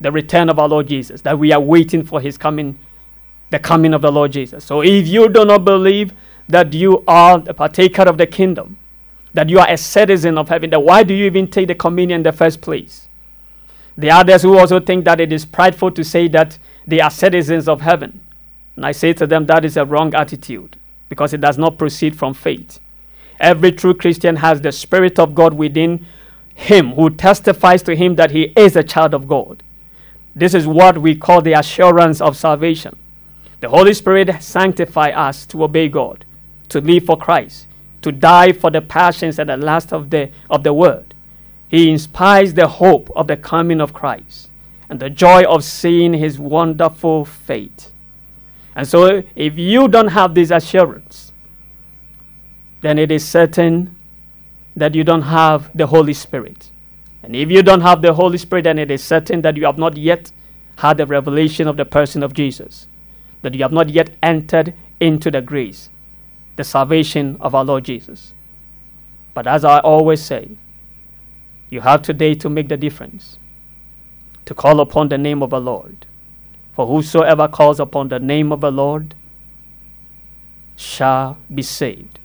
the 0.00 0.10
return 0.10 0.48
of 0.50 0.58
our 0.58 0.68
Lord 0.68 0.88
Jesus, 0.88 1.22
that 1.22 1.38
we 1.38 1.52
are 1.52 1.60
waiting 1.60 2.04
for 2.04 2.20
his 2.20 2.36
coming, 2.36 2.76
the 3.50 3.60
coming 3.60 3.94
of 3.94 4.02
the 4.02 4.10
Lord 4.10 4.32
Jesus. 4.32 4.64
So 4.64 4.82
if 4.82 5.06
you 5.06 5.28
do 5.28 5.44
not 5.44 5.64
believe 5.64 6.12
that 6.48 6.72
you 6.72 7.04
are 7.06 7.40
a 7.46 7.54
partaker 7.54 8.02
of 8.02 8.18
the 8.18 8.26
kingdom, 8.26 8.78
that 9.34 9.48
you 9.48 9.58
are 9.58 9.68
a 9.68 9.76
citizen 9.76 10.38
of 10.38 10.48
heaven, 10.48 10.70
then 10.70 10.84
why 10.84 11.02
do 11.02 11.14
you 11.14 11.24
even 11.26 11.48
take 11.48 11.68
the 11.68 11.74
communion 11.74 12.20
in 12.20 12.22
the 12.22 12.32
first 12.32 12.60
place? 12.60 13.08
The 13.96 14.10
others 14.10 14.42
who 14.42 14.58
also 14.58 14.80
think 14.80 15.04
that 15.04 15.20
it 15.20 15.32
is 15.32 15.44
prideful 15.44 15.90
to 15.92 16.04
say 16.04 16.28
that 16.28 16.58
they 16.86 17.00
are 17.00 17.10
citizens 17.10 17.68
of 17.68 17.80
heaven. 17.80 18.20
And 18.76 18.86
I 18.86 18.92
say 18.92 19.12
to 19.14 19.26
them 19.26 19.46
that 19.46 19.64
is 19.64 19.76
a 19.76 19.84
wrong 19.84 20.14
attitude 20.14 20.76
because 21.08 21.34
it 21.34 21.40
does 21.40 21.58
not 21.58 21.78
proceed 21.78 22.16
from 22.16 22.34
faith. 22.34 22.80
Every 23.38 23.72
true 23.72 23.94
Christian 23.94 24.36
has 24.36 24.60
the 24.60 24.72
Spirit 24.72 25.18
of 25.18 25.34
God 25.34 25.54
within 25.54 26.06
him 26.54 26.92
who 26.92 27.10
testifies 27.10 27.82
to 27.82 27.96
him 27.96 28.16
that 28.16 28.30
he 28.30 28.52
is 28.56 28.76
a 28.76 28.82
child 28.82 29.14
of 29.14 29.28
God. 29.28 29.62
This 30.34 30.54
is 30.54 30.66
what 30.66 30.98
we 30.98 31.14
call 31.14 31.42
the 31.42 31.52
assurance 31.52 32.20
of 32.20 32.36
salvation. 32.36 32.98
The 33.60 33.68
Holy 33.68 33.94
Spirit 33.94 34.42
sanctifies 34.42 35.14
us 35.14 35.46
to 35.46 35.64
obey 35.64 35.88
God, 35.88 36.24
to 36.70 36.80
live 36.80 37.04
for 37.04 37.16
Christ, 37.16 37.66
to 38.02 38.12
die 38.12 38.52
for 38.52 38.70
the 38.70 38.82
passions 38.82 39.38
and 39.38 39.48
the 39.48 39.56
lust 39.56 39.92
of 39.92 40.10
the, 40.10 40.30
of 40.50 40.62
the 40.62 40.74
world. 40.74 41.14
He 41.68 41.90
inspires 41.90 42.54
the 42.54 42.68
hope 42.68 43.10
of 43.16 43.26
the 43.28 43.36
coming 43.36 43.80
of 43.80 43.92
Christ 43.92 44.50
and 44.90 45.00
the 45.00 45.08
joy 45.08 45.44
of 45.44 45.64
seeing 45.64 46.12
his 46.12 46.38
wonderful 46.38 47.24
fate. 47.24 47.90
And 48.76 48.86
so, 48.86 49.22
if 49.34 49.58
you 49.58 49.88
don't 49.88 50.08
have 50.08 50.34
this 50.34 50.50
assurance, 50.50 51.32
then 52.82 52.98
it 52.98 53.10
is 53.10 53.26
certain 53.26 53.96
that 54.76 54.94
you 54.94 55.04
don't 55.04 55.22
have 55.22 55.70
the 55.76 55.86
Holy 55.86 56.14
Spirit. 56.14 56.70
And 57.22 57.36
if 57.36 57.50
you 57.50 57.62
don't 57.62 57.82
have 57.82 58.02
the 58.02 58.14
Holy 58.14 58.38
Spirit, 58.38 58.64
then 58.64 58.78
it 58.78 58.90
is 58.90 59.02
certain 59.02 59.42
that 59.42 59.56
you 59.56 59.64
have 59.64 59.78
not 59.78 59.96
yet 59.96 60.32
had 60.76 60.96
the 60.96 61.06
revelation 61.06 61.68
of 61.68 61.76
the 61.76 61.84
person 61.84 62.22
of 62.22 62.34
Jesus, 62.34 62.88
that 63.42 63.54
you 63.54 63.62
have 63.62 63.72
not 63.72 63.88
yet 63.88 64.16
entered 64.22 64.74
into 65.00 65.30
the 65.30 65.40
grace, 65.40 65.90
the 66.62 66.68
salvation 66.68 67.36
of 67.40 67.56
our 67.56 67.64
Lord 67.64 67.84
Jesus. 67.84 68.34
But 69.34 69.48
as 69.48 69.64
I 69.64 69.80
always 69.80 70.22
say, 70.22 70.48
you 71.70 71.80
have 71.80 72.02
today 72.02 72.34
to 72.36 72.48
make 72.48 72.68
the 72.68 72.76
difference, 72.76 73.38
to 74.44 74.54
call 74.54 74.78
upon 74.78 75.08
the 75.08 75.18
name 75.18 75.42
of 75.42 75.50
the 75.50 75.60
Lord. 75.60 76.06
For 76.74 76.86
whosoever 76.86 77.48
calls 77.48 77.80
upon 77.80 78.10
the 78.10 78.20
name 78.20 78.52
of 78.52 78.60
the 78.60 78.70
Lord 78.70 79.16
shall 80.76 81.36
be 81.52 81.62
saved. 81.62 82.20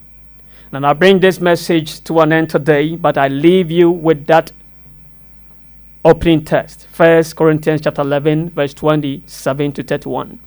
And 0.71 0.85
I 0.85 0.93
bring 0.93 1.19
this 1.19 1.39
message 1.39 2.03
to 2.03 2.19
an 2.19 2.31
end 2.31 2.51
today, 2.51 2.95
but 2.95 3.17
I 3.17 3.29
leave 3.29 3.71
you 3.71 3.89
with 3.89 4.27
that 4.27 4.51
opening 6.05 6.43
text. 6.45 6.87
1 6.95 7.23
Corinthians 7.35 7.81
chapter 7.81 8.03
11, 8.03 8.51
verse 8.51 8.75
27 8.75 9.71
to 9.71 9.81
31. 9.81 10.39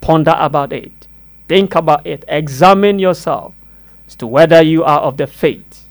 Ponder 0.00 0.36
about 0.38 0.72
it. 0.72 1.05
Think 1.48 1.74
about 1.74 2.06
it. 2.06 2.24
Examine 2.28 2.98
yourself 2.98 3.54
as 4.06 4.16
to 4.16 4.26
whether 4.26 4.62
you 4.62 4.84
are 4.84 5.00
of 5.00 5.16
the 5.16 5.26
faith, 5.26 5.88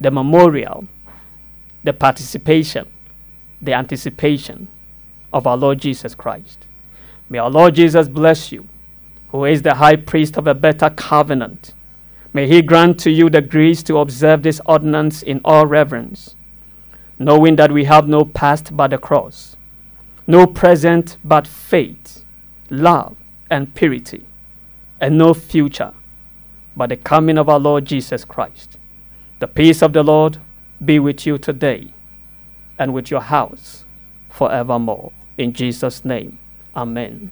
the 0.00 0.10
memorial, 0.10 0.86
the 1.84 1.92
participation, 1.92 2.88
the 3.60 3.74
anticipation 3.74 4.68
of 5.32 5.46
our 5.46 5.56
Lord 5.56 5.78
Jesus 5.80 6.14
Christ. 6.14 6.66
May 7.28 7.38
our 7.38 7.50
Lord 7.50 7.74
Jesus 7.74 8.08
bless 8.08 8.52
you, 8.52 8.68
who 9.28 9.44
is 9.44 9.62
the 9.62 9.74
high 9.74 9.96
priest 9.96 10.36
of 10.36 10.46
a 10.46 10.54
better 10.54 10.90
covenant 10.90 11.74
May 12.36 12.46
He 12.46 12.60
grant 12.60 13.00
to 13.00 13.10
you 13.10 13.30
the 13.30 13.40
grace 13.40 13.82
to 13.84 13.96
observe 13.96 14.42
this 14.42 14.60
ordinance 14.66 15.22
in 15.22 15.40
all 15.42 15.66
reverence, 15.66 16.34
knowing 17.18 17.56
that 17.56 17.72
we 17.72 17.84
have 17.84 18.08
no 18.08 18.26
past 18.26 18.76
but 18.76 18.88
the 18.88 18.98
cross, 18.98 19.56
no 20.26 20.46
present 20.46 21.16
but 21.24 21.46
faith, 21.46 22.26
love, 22.68 23.16
and 23.50 23.74
purity, 23.74 24.25
and 25.00 25.18
no 25.18 25.34
future 25.34 25.92
but 26.76 26.90
the 26.90 26.96
coming 26.96 27.38
of 27.38 27.48
our 27.48 27.58
Lord 27.58 27.86
Jesus 27.86 28.24
Christ. 28.24 28.78
The 29.40 29.48
peace 29.48 29.82
of 29.82 29.92
the 29.92 30.02
Lord 30.02 30.38
be 30.84 30.98
with 30.98 31.26
you 31.26 31.38
today 31.38 31.92
and 32.78 32.92
with 32.92 33.10
your 33.10 33.22
house 33.22 33.84
forevermore. 34.28 35.12
In 35.38 35.52
Jesus' 35.52 36.04
name, 36.04 36.38
Amen. 36.74 37.30